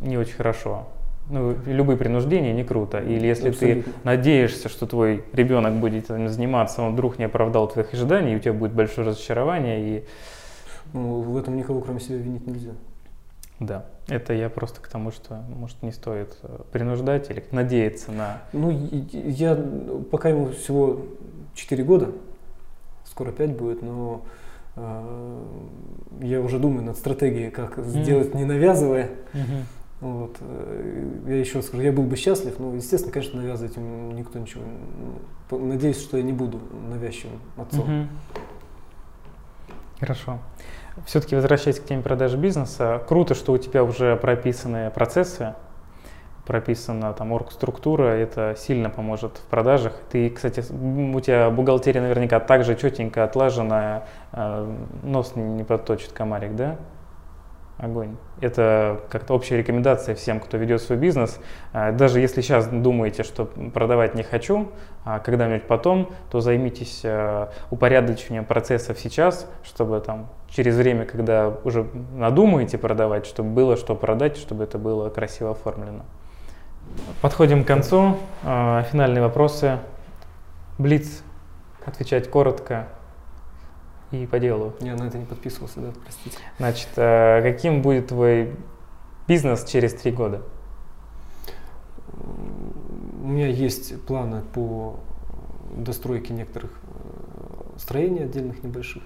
[0.00, 0.86] не очень хорошо.
[1.28, 2.98] Ну, любые принуждения не круто.
[2.98, 3.92] Или если Абсолютно.
[3.92, 8.36] ты надеешься, что твой ребенок будет этим заниматься, он вдруг не оправдал твоих ожиданий, и
[8.36, 9.98] у тебя будет большое разочарование.
[9.98, 10.04] И...
[10.92, 12.72] Ну, в этом никого, кроме себя, винить нельзя.
[13.58, 18.42] Да, это я просто к тому, что, может, не стоит э, принуждать или надеяться на...
[18.52, 19.56] Ну, я,
[20.10, 21.06] пока ему всего
[21.54, 22.10] 4 года,
[23.06, 24.26] скоро 5 будет, но
[24.76, 25.42] э,
[26.20, 28.02] я уже думаю над стратегией, как mm-hmm.
[28.02, 29.08] сделать не навязывая.
[29.32, 29.62] Mm-hmm.
[30.00, 30.36] Вот.
[30.40, 34.62] Э, я еще скажу, я был бы счастлив, но, естественно, конечно, навязывать ему никто ничего.
[35.50, 37.88] Надеюсь, что я не буду навязчивым отцом.
[37.88, 38.06] Mm-hmm.
[40.00, 40.38] Хорошо.
[41.06, 45.54] Все-таки возвращаясь к теме продажи бизнеса, круто, что у тебя уже прописаны процессы,
[46.46, 49.94] прописана там оргструктура, это сильно поможет в продажах.
[50.10, 56.76] Ты, кстати, у тебя бухгалтерия наверняка также четенько отлаженная, э, нос не подточит комарик, да?
[57.78, 58.16] Огонь.
[58.40, 61.38] Это как-то общая рекомендация всем, кто ведет свой бизнес.
[61.74, 64.70] А, даже если сейчас думаете, что продавать не хочу,
[65.04, 71.86] а когда-нибудь потом, то займитесь а, упорядочением процессов сейчас, чтобы там через время, когда уже
[72.14, 76.06] надумаете продавать, чтобы было что продать, чтобы это было красиво оформлено.
[77.20, 78.16] Подходим к концу.
[78.42, 79.80] А, финальные вопросы.
[80.78, 81.22] Блиц.
[81.84, 82.88] Отвечать коротко
[84.10, 84.74] и по делу.
[84.80, 86.38] Я на это не подписывался, да, простите.
[86.58, 88.54] Значит, э, каким будет твой
[89.26, 90.42] бизнес через три года?
[93.22, 95.00] У меня есть планы по
[95.76, 99.02] достройке некоторых э, строений отдельных небольших.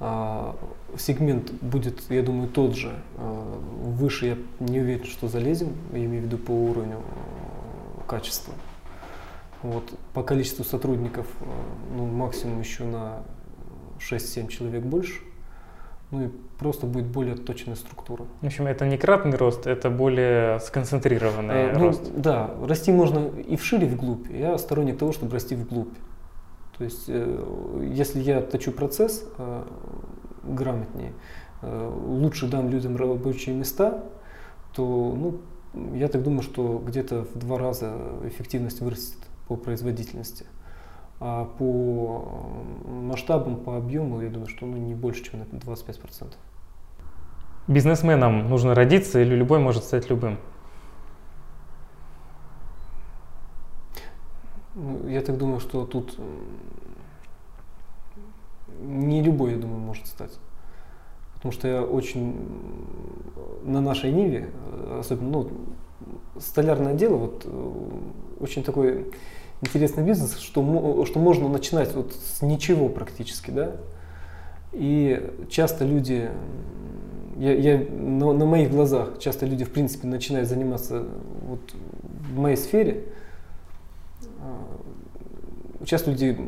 [0.00, 0.54] А,
[0.96, 2.94] сегмент будет, я думаю, тот же.
[3.16, 8.54] А, выше я не уверен, что залезем, я имею в виду по уровню а, качества.
[9.62, 11.26] Вот, по количеству сотрудников
[11.96, 13.24] ну, максимум еще на
[13.98, 15.20] 6-7 человек больше.
[16.10, 16.28] Ну и
[16.58, 18.24] просто будет более точная структура.
[18.40, 22.10] В общем, это не кратный рост, это более сконцентрированный э, ну, рост.
[22.16, 24.30] Да, расти можно и вширь, и вглубь.
[24.30, 25.92] Я сторонник того, чтобы расти вглубь.
[26.78, 29.64] То есть, э, если я точу процесс э,
[30.44, 31.12] грамотнее,
[31.60, 34.04] э, лучше дам людям рабочие места,
[34.74, 35.40] то ну,
[35.94, 37.92] я так думаю, что где-то в два раза
[38.24, 39.18] эффективность вырастет
[39.48, 40.46] по производительности.
[41.20, 42.52] А по
[42.86, 46.34] масштабам, по объему, я думаю, что ну, не больше, чем на 25%.
[47.66, 50.38] Бизнесменам нужно родиться или любой может стать любым?
[54.74, 56.18] Ну, я так думаю, что тут
[58.80, 60.38] не любой, я думаю, может стать.
[61.34, 62.36] Потому что я очень
[63.64, 64.50] на нашей Ниве,
[64.98, 65.50] особенно, ну,
[66.38, 67.46] столярное дело, вот
[68.40, 69.12] очень такой
[69.60, 73.72] интересный бизнес, что, что можно начинать вот с ничего практически, да.
[74.72, 76.30] И часто люди,
[77.36, 81.04] я, я на, на моих глазах, часто люди, в принципе, начинают заниматься
[81.46, 81.60] вот
[82.02, 83.04] в моей сфере,
[85.84, 86.38] часто люди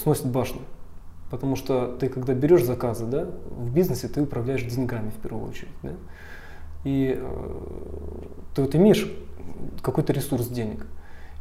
[0.00, 0.60] сносят башню.
[1.30, 5.70] Потому что ты, когда берешь заказы, да, в бизнесе ты управляешь деньгами в первую очередь.
[5.82, 5.92] Да?
[6.84, 7.50] И э,
[8.54, 9.08] ты вот имеешь
[9.80, 10.86] какой-то ресурс денег.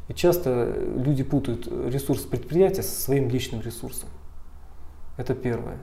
[0.09, 4.09] И часто люди путают ресурс предприятия со своим личным ресурсом.
[5.17, 5.77] Это первое.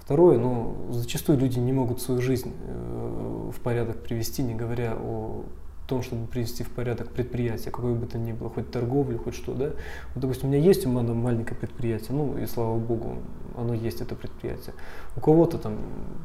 [0.00, 5.44] Второе, ну, зачастую люди не могут свою жизнь э, в порядок привести, не говоря о
[5.86, 9.54] том, чтобы привести в порядок предприятие, какое бы то ни было, хоть торговлю, хоть что,
[9.54, 9.66] да.
[10.14, 13.18] Вот, допустим, у меня есть у меня маленькое предприятие, ну и слава богу,
[13.56, 14.74] оно есть, это предприятие.
[15.16, 15.78] У кого-то там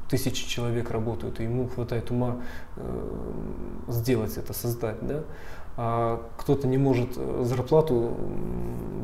[0.09, 2.41] тысячи человек работают, и ему хватает ума
[2.77, 3.31] э,
[3.87, 5.23] сделать это, создать, да.
[5.77, 8.11] А кто-то не может э, зарплату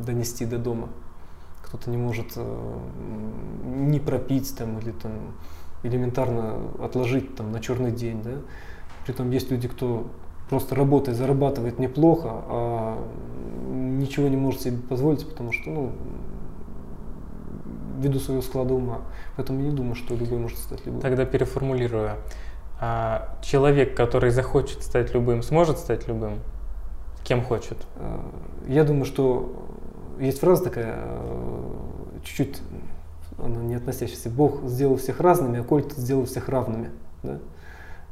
[0.04, 0.88] донести до дома,
[1.62, 2.78] кто-то не может э,
[3.64, 5.12] не пропить там или там
[5.82, 8.32] элементарно отложить там на черный день, да.
[9.06, 10.06] Притом есть люди, кто
[10.50, 12.98] просто работает, зарабатывает неплохо, а
[13.70, 15.92] ничего не может себе позволить, потому что, ну,
[17.98, 18.98] ввиду своего склада ума.
[19.36, 21.00] Поэтому я не думаю, что любой может стать любым.
[21.00, 22.12] Тогда переформулирую.
[22.80, 26.38] А человек, который захочет стать любым, сможет стать любым?
[27.28, 27.76] Кем хочет?
[27.96, 28.24] А,
[28.66, 29.66] я думаю, что
[30.18, 31.76] есть фраза такая, а,
[32.24, 32.62] чуть-чуть
[33.36, 34.30] она не относящаяся.
[34.30, 36.88] Бог сделал всех разными, а Кольт сделал всех равными.
[37.22, 37.38] Да?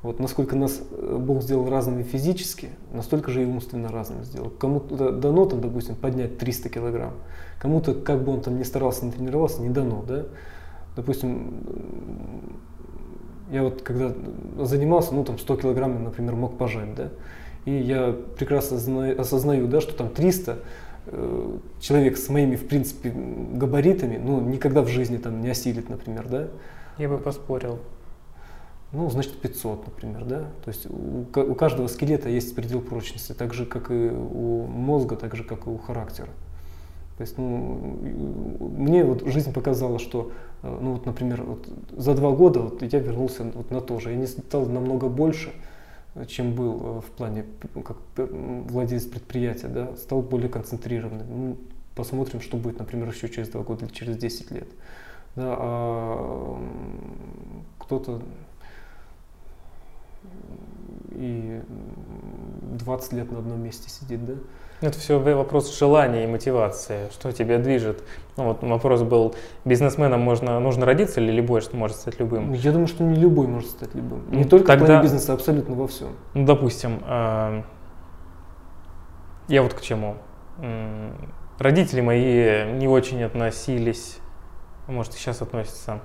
[0.02, 4.50] Вот насколько нас э, Бог сделал разными физически, настолько же и умственно разными сделал.
[4.50, 7.14] Кому-то дано, там, допустим, поднять 300 килограмм,
[7.58, 10.26] кому-то, как бы он там ни старался, не тренировался, не дано, да.
[10.94, 11.54] Допустим,
[13.50, 14.12] я вот когда
[14.62, 17.08] занимался, ну там 100 килограмм, например, мог пожать, да.
[17.66, 18.78] И я прекрасно
[19.12, 20.58] осознаю, да, что там 300
[21.06, 26.26] э, человек с моими, в принципе, габаритами, ну, никогда в жизни там не осилит, например,
[26.28, 26.48] да.
[26.96, 27.78] Я бы поспорил
[28.92, 30.38] ну, значит 500, например, да.
[30.64, 35.16] То есть у, у каждого скелета есть предел прочности, так же, как и у мозга,
[35.16, 36.28] так же, как и у характера.
[37.18, 37.98] То есть, ну,
[38.76, 42.98] мне вот жизнь показала, что, э, ну, вот, например, вот за два года вот я
[42.98, 44.10] вернулся вот на то же.
[44.10, 45.52] Я не стал намного больше,
[46.24, 47.44] чем был э, в плане
[47.84, 51.26] как владелец предприятия, да, стал более концентрированным.
[51.28, 51.56] Ну,
[51.94, 54.68] посмотрим, что будет, например, еще через два года или через 10 лет.
[55.34, 56.58] Да, а
[57.78, 58.22] кто-то
[61.10, 61.62] и
[62.78, 64.34] 20 лет на одном месте сидит, да?
[64.80, 68.02] Это все вопрос желания и мотивации, что тебя движет.
[68.36, 72.52] Ну, вот вопрос был, бизнесменом можно, нужно родиться или любой, что может стать любым?
[72.52, 74.30] Я думаю, что не любой может стать любым.
[74.30, 76.08] Не ну, только тогда, в плане бизнеса, абсолютно во всем.
[76.34, 77.62] Ну, допустим, э,
[79.48, 80.16] я вот к чему.
[81.58, 84.18] Родители мои не очень относились,
[84.86, 86.00] может, и сейчас относятся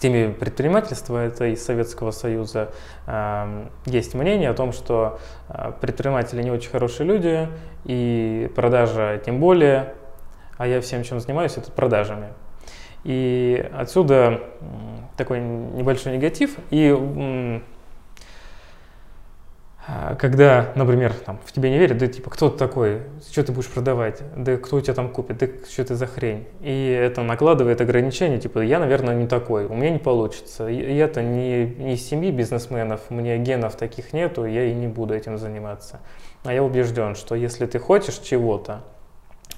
[0.00, 2.72] к теме предпринимательства, это из Советского Союза,
[3.06, 5.18] эм, есть мнение о том, что
[5.50, 7.48] э, предприниматели не очень хорошие люди,
[7.84, 9.92] и продажа тем более,
[10.56, 12.28] а я всем, чем занимаюсь, это продажами.
[13.04, 14.40] И отсюда
[15.18, 17.60] такой небольшой негатив, и а,
[20.18, 23.68] когда, например, там, в тебя не верят, да типа, кто ты такой, что ты будешь
[23.68, 26.46] продавать, да кто у тебя там купит, да что ты за хрень.
[26.60, 30.66] И это накладывает ограничения, типа, я, наверное, не такой, у меня не получится.
[30.66, 35.38] Я-то не, не из семьи бизнесменов, мне генов таких нету, я и не буду этим
[35.38, 36.00] заниматься.
[36.44, 38.82] А я убежден, что если ты хочешь чего-то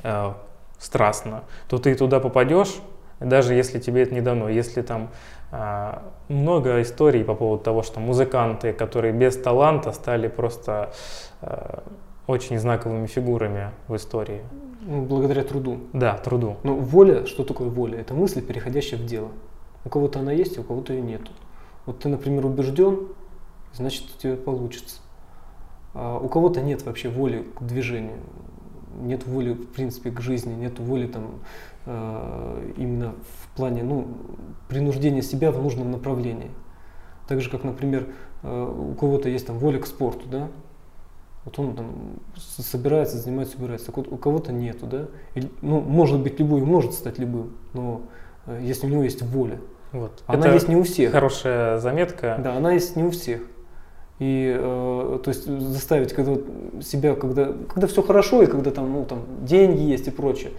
[0.03, 0.33] э,
[0.79, 2.81] страстно, то ты туда попадешь,
[3.21, 4.49] даже если тебе это не дано.
[4.49, 5.13] Если там а,
[6.29, 10.93] много историй по поводу того, что музыканты, которые без таланта стали просто
[11.43, 11.85] а,
[12.27, 14.41] очень знаковыми фигурами в истории.
[14.81, 15.81] Ну, благодаря труду.
[15.93, 16.57] Да, труду.
[16.63, 18.01] Но воля, что такое воля?
[18.01, 19.29] Это мысль, переходящая в дело.
[19.85, 21.31] У кого-то она есть, а у кого-то ее нету.
[21.85, 23.09] Вот ты, например, убежден,
[23.75, 25.01] значит у тебя получится.
[25.93, 28.21] А у кого-то нет вообще воли к движению,
[29.03, 31.41] нет воли в принципе к жизни, нет воли там
[32.77, 33.15] именно
[33.53, 34.07] в плане ну,
[34.69, 36.51] принуждения себя в нужном направлении.
[37.29, 38.09] Так же, как, например,
[38.43, 40.49] э, у кого-то есть там воля к спорту, да,
[41.45, 41.87] вот он там
[42.37, 43.87] собирается, занимается, убирается.
[43.87, 45.07] Так вот, у кого-то нету, да?
[45.35, 48.03] Или, ну, может быть любой, может стать любым, но
[48.47, 49.59] э, если у него есть воля.
[49.91, 50.23] Вот.
[50.27, 51.13] Она Это есть не у всех.
[51.13, 52.39] Хорошая заметка.
[52.43, 53.43] Да, она есть не у всех.
[54.19, 56.37] И э, то есть заставить когда
[56.81, 60.53] себя, когда, когда все хорошо, и когда там, ну, там деньги есть и прочее,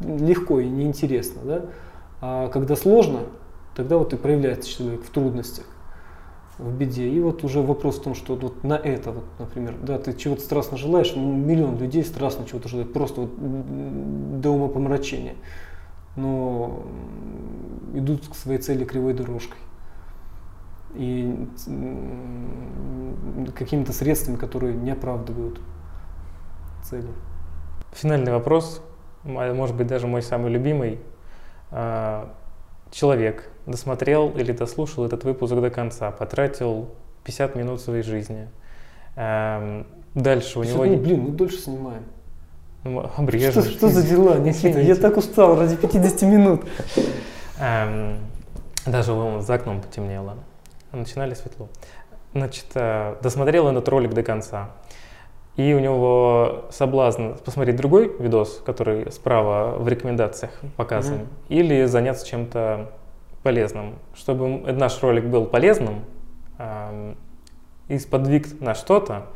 [0.00, 1.62] легко и неинтересно, да?
[2.26, 3.20] А когда сложно,
[3.76, 5.66] тогда вот и проявляется человек в трудностях
[6.56, 7.06] в беде.
[7.06, 10.40] И вот уже вопрос в том, что вот на это, вот, например, да, ты чего-то
[10.40, 15.34] страстно желаешь, ну, миллион людей страстно чего-то желают, просто вот до умопомрачения,
[16.16, 16.84] но
[17.92, 19.58] идут к своей цели кривой дорожкой.
[20.94, 21.46] И
[23.54, 25.60] какими-то средствами, которые не оправдывают
[26.84, 27.08] цели.
[27.92, 28.82] Финальный вопрос,
[29.24, 31.00] может быть даже мой самый любимый.
[31.76, 32.32] А,
[32.92, 36.88] человек досмотрел или дослушал этот выпуск до конца, потратил
[37.24, 38.48] 50 минут своей жизни.
[39.16, 40.84] Эм, дальше у него...
[40.84, 42.04] Ну, блин, мы дольше снимаем.
[42.84, 43.62] Ну, обрежем.
[43.62, 44.80] Что, что за дела, Никита?
[44.80, 46.64] Я так устал ради 50 минут.
[47.58, 48.18] Эм,
[48.86, 50.36] даже вон, за окном потемнело.
[50.92, 51.68] Начинали светло.
[52.34, 54.70] Значит, э, досмотрел этот ролик до конца.
[55.56, 61.48] И у него соблазн посмотреть другой видос, который справа в рекомендациях показан, mm-hmm.
[61.48, 62.90] или заняться чем-то
[63.44, 63.94] полезным.
[64.14, 66.04] Чтобы наш ролик был полезным
[66.58, 67.14] э,
[67.88, 69.26] и сподвиг на что-то,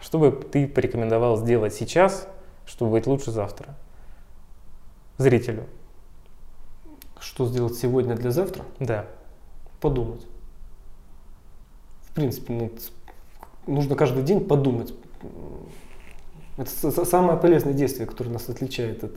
[0.00, 2.28] чтобы ты порекомендовал сделать сейчас,
[2.64, 3.74] чтобы быть лучше завтра
[5.18, 5.64] зрителю.
[7.18, 8.64] Что сделать сегодня для завтра?
[8.78, 9.06] Да.
[9.80, 10.26] Подумать.
[12.02, 12.70] В принципе, ну,
[13.66, 14.94] нужно каждый день подумать.
[16.56, 19.12] Это самое полезное действие, которое нас отличает от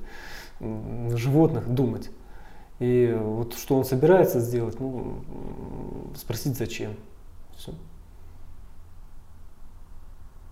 [1.18, 2.10] животных, думать.
[2.80, 5.22] И вот что он собирается сделать, ну,
[6.16, 6.94] спросить зачем.
[7.58, 7.74] Все.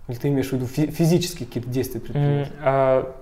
[0.08, 2.52] Или ты имеешь в виду физические какие-то действия предпринимать?
[2.60, 3.16] а,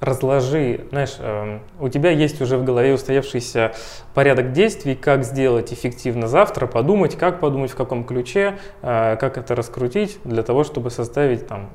[0.00, 3.72] разложи, знаешь, э, у тебя есть уже в голове устоявшийся
[4.14, 9.54] порядок действий, как сделать эффективно завтра, подумать, как подумать, в каком ключе, э, как это
[9.54, 11.70] раскрутить для того, чтобы составить там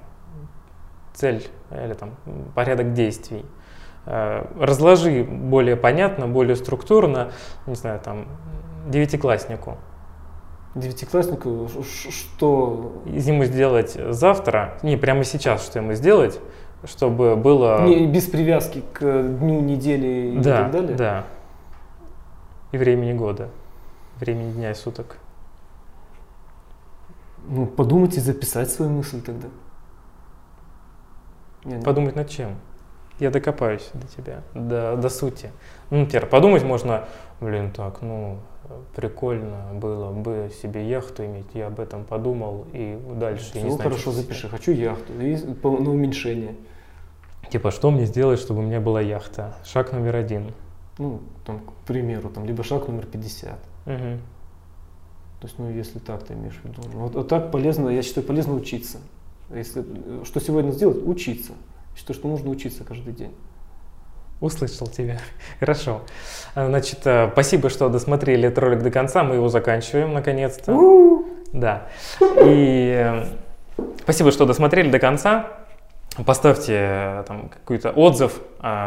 [1.13, 2.15] цель или там
[2.53, 3.45] порядок действий.
[4.05, 7.32] Э, разложи более понятно, более структурно,
[7.65, 8.28] не знаю, там,
[8.88, 9.78] девятикласснику.
[10.74, 13.03] Девятикласснику что?
[13.05, 16.39] Ему сделать завтра, не прямо сейчас, что ему сделать,
[16.86, 17.86] чтобы было...
[17.86, 20.95] Не, без привязки к дню, недели и да, так далее?
[20.95, 21.25] Да,
[22.71, 23.49] И времени года,
[24.19, 25.17] времени дня и суток.
[27.47, 29.47] Ну, подумать и записать свою мысль тогда.
[31.84, 32.55] Подумать над чем?
[33.21, 35.51] я докопаюсь до тебя, до, до сути.
[35.91, 37.05] Ну, теперь подумать можно,
[37.39, 38.39] блин, так, ну,
[38.95, 43.51] прикольно было бы себе яхту иметь, я об этом подумал и дальше.
[43.51, 46.55] Все, не знаю, хорошо, запиши, хочу яхту, и на уменьшение.
[47.52, 49.56] Типа, что мне сделать, чтобы у меня была яхта?
[49.66, 50.54] Шаг номер один.
[50.97, 53.52] Ну, там, к примеру, там, либо шаг номер 50.
[53.52, 53.97] Угу.
[55.41, 56.82] То есть, ну, если так ты имеешь в виду.
[56.93, 58.99] Вот, вот так полезно, я считаю, полезно учиться.
[59.54, 59.84] Если,
[60.24, 61.06] что сегодня сделать?
[61.06, 61.52] Учиться.
[61.97, 63.34] Считаю, что нужно учиться каждый день.
[64.39, 65.20] Услышал тебя.
[65.60, 66.04] Хорошо.
[66.56, 69.26] Значит, э, спасибо, что досмотрели этот ролик до конца.
[69.26, 71.26] Мы его заканчиваем наконец-то.
[71.52, 71.89] Да.
[72.22, 73.26] И э,
[74.04, 75.61] спасибо, что досмотрели до конца.
[76.26, 78.41] Поставьте э, там какой-то отзыв,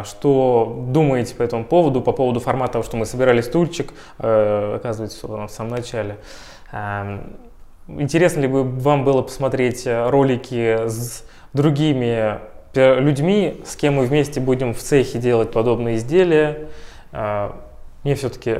[0.05, 5.71] что думаете по этому поводу, по поводу формата, что мы собирали стульчик, оказывается, в самом
[5.71, 6.19] начале.
[6.71, 7.37] Эм,
[7.89, 12.41] интересно ли бы вам было посмотреть ролики с другими
[12.75, 16.69] людьми, с кем мы вместе будем в цехе делать подобные изделия.
[17.13, 18.59] Мне все-таки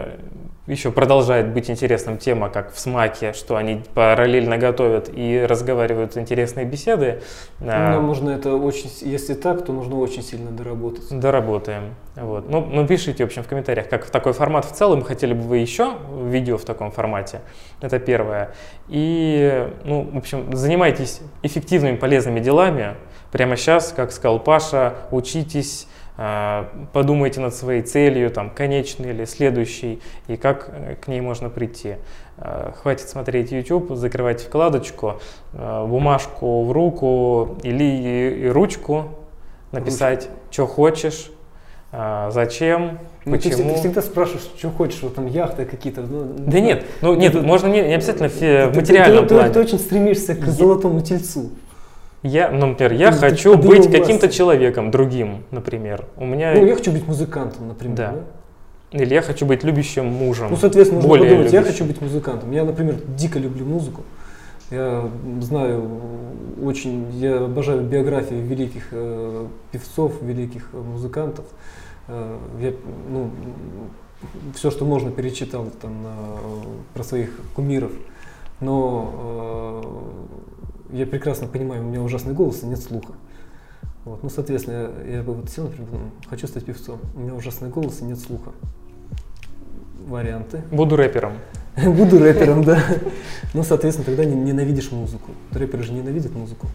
[0.67, 6.65] еще продолжает быть интересным тема, как в СМАКе, что они параллельно готовят и разговаривают интересные
[6.65, 7.21] беседы.
[7.61, 11.07] А, Нам нужно это очень, если так, то нужно очень сильно доработать.
[11.11, 11.95] Доработаем.
[12.17, 12.49] Вот.
[12.49, 15.43] Ну, ну, пишите, в общем, в комментариях, как в такой формат в целом, хотели бы
[15.43, 17.41] вы еще видео в таком формате.
[17.83, 18.55] Это первое.
[18.89, 22.95] И, ну, в общем, занимайтесь эффективными, полезными делами.
[23.33, 30.37] Прямо сейчас, как сказал Паша, учитесь, подумайте над своей целью, там, конечной или следующей, и
[30.37, 31.97] как э, к ней можно прийти.
[32.37, 35.21] Э, хватит смотреть YouTube, закрывать вкладочку,
[35.53, 39.07] э, бумажку в руку или и, ручку,
[39.71, 40.33] написать, Ручка.
[40.51, 41.31] что хочешь,
[41.93, 43.57] э, зачем, ну, почему.
[43.57, 46.03] Ты, ты всегда спрашиваешь, что хочешь, вот там яхты какие-то.
[46.03, 49.49] Ну, да нет, ну нет, это, можно не, не обязательно в, материальном ты, плане.
[49.49, 51.51] Ты, ты, ты очень стремишься к золотому тельцу.
[52.25, 56.07] Я, ну, например, я ты, хочу ты быть каким-то человеком другим, например.
[56.17, 56.55] У меня...
[56.55, 57.97] Ну, я хочу быть музыкантом, например.
[57.97, 58.13] Да.
[58.13, 58.99] да?
[58.99, 60.49] Или я хочу быть любящим мужем.
[60.51, 61.67] Ну, соответственно, нужно более подумать, любящим.
[61.67, 62.51] я хочу быть музыкантом.
[62.51, 64.05] Я, например, дико люблю музыку.
[64.71, 65.11] Я
[65.43, 65.87] знаю
[66.63, 71.45] очень, я обожаю биографии великих э, певцов, великих э, музыкантов.
[72.09, 72.73] Э, я,
[73.11, 73.31] ну,
[74.55, 76.39] все, что можно, перечитал там э,
[76.95, 77.93] про своих кумиров.
[78.61, 83.15] Но э, я прекрасно понимаю, у меня ужасный голос и нет слуха.
[84.05, 84.23] Вот.
[84.23, 85.89] Ну, соответственно, я, я бы вот сел, например,
[86.29, 87.01] хочу стать певцом.
[87.15, 88.53] У меня ужасный голос и нет слуха.
[90.07, 90.63] Варианты.
[90.71, 91.33] Буду рэпером.
[91.77, 92.81] Буду рэпером, да.
[93.55, 95.33] Ну, соответственно, тогда ненавидишь музыку.
[95.51, 96.69] Рэперы же ненавидят музыку.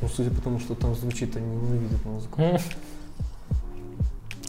[0.00, 2.40] Ну, судя по тому, что там звучит, они ненавидят музыку.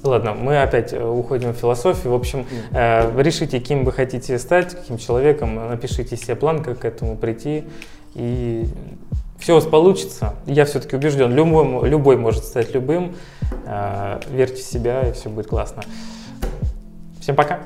[0.03, 2.11] Ладно, мы опять э, уходим в философию.
[2.11, 6.85] В общем, э, решите, кем вы хотите стать, каким человеком, напишите себе план, как к
[6.85, 7.63] этому прийти,
[8.16, 8.68] и
[9.39, 10.36] все у вас получится.
[10.45, 13.16] Я все-таки убежден, любой, любой может стать любым.
[13.66, 15.84] Э, верьте в себя, и все будет классно.
[17.20, 17.59] Всем пока!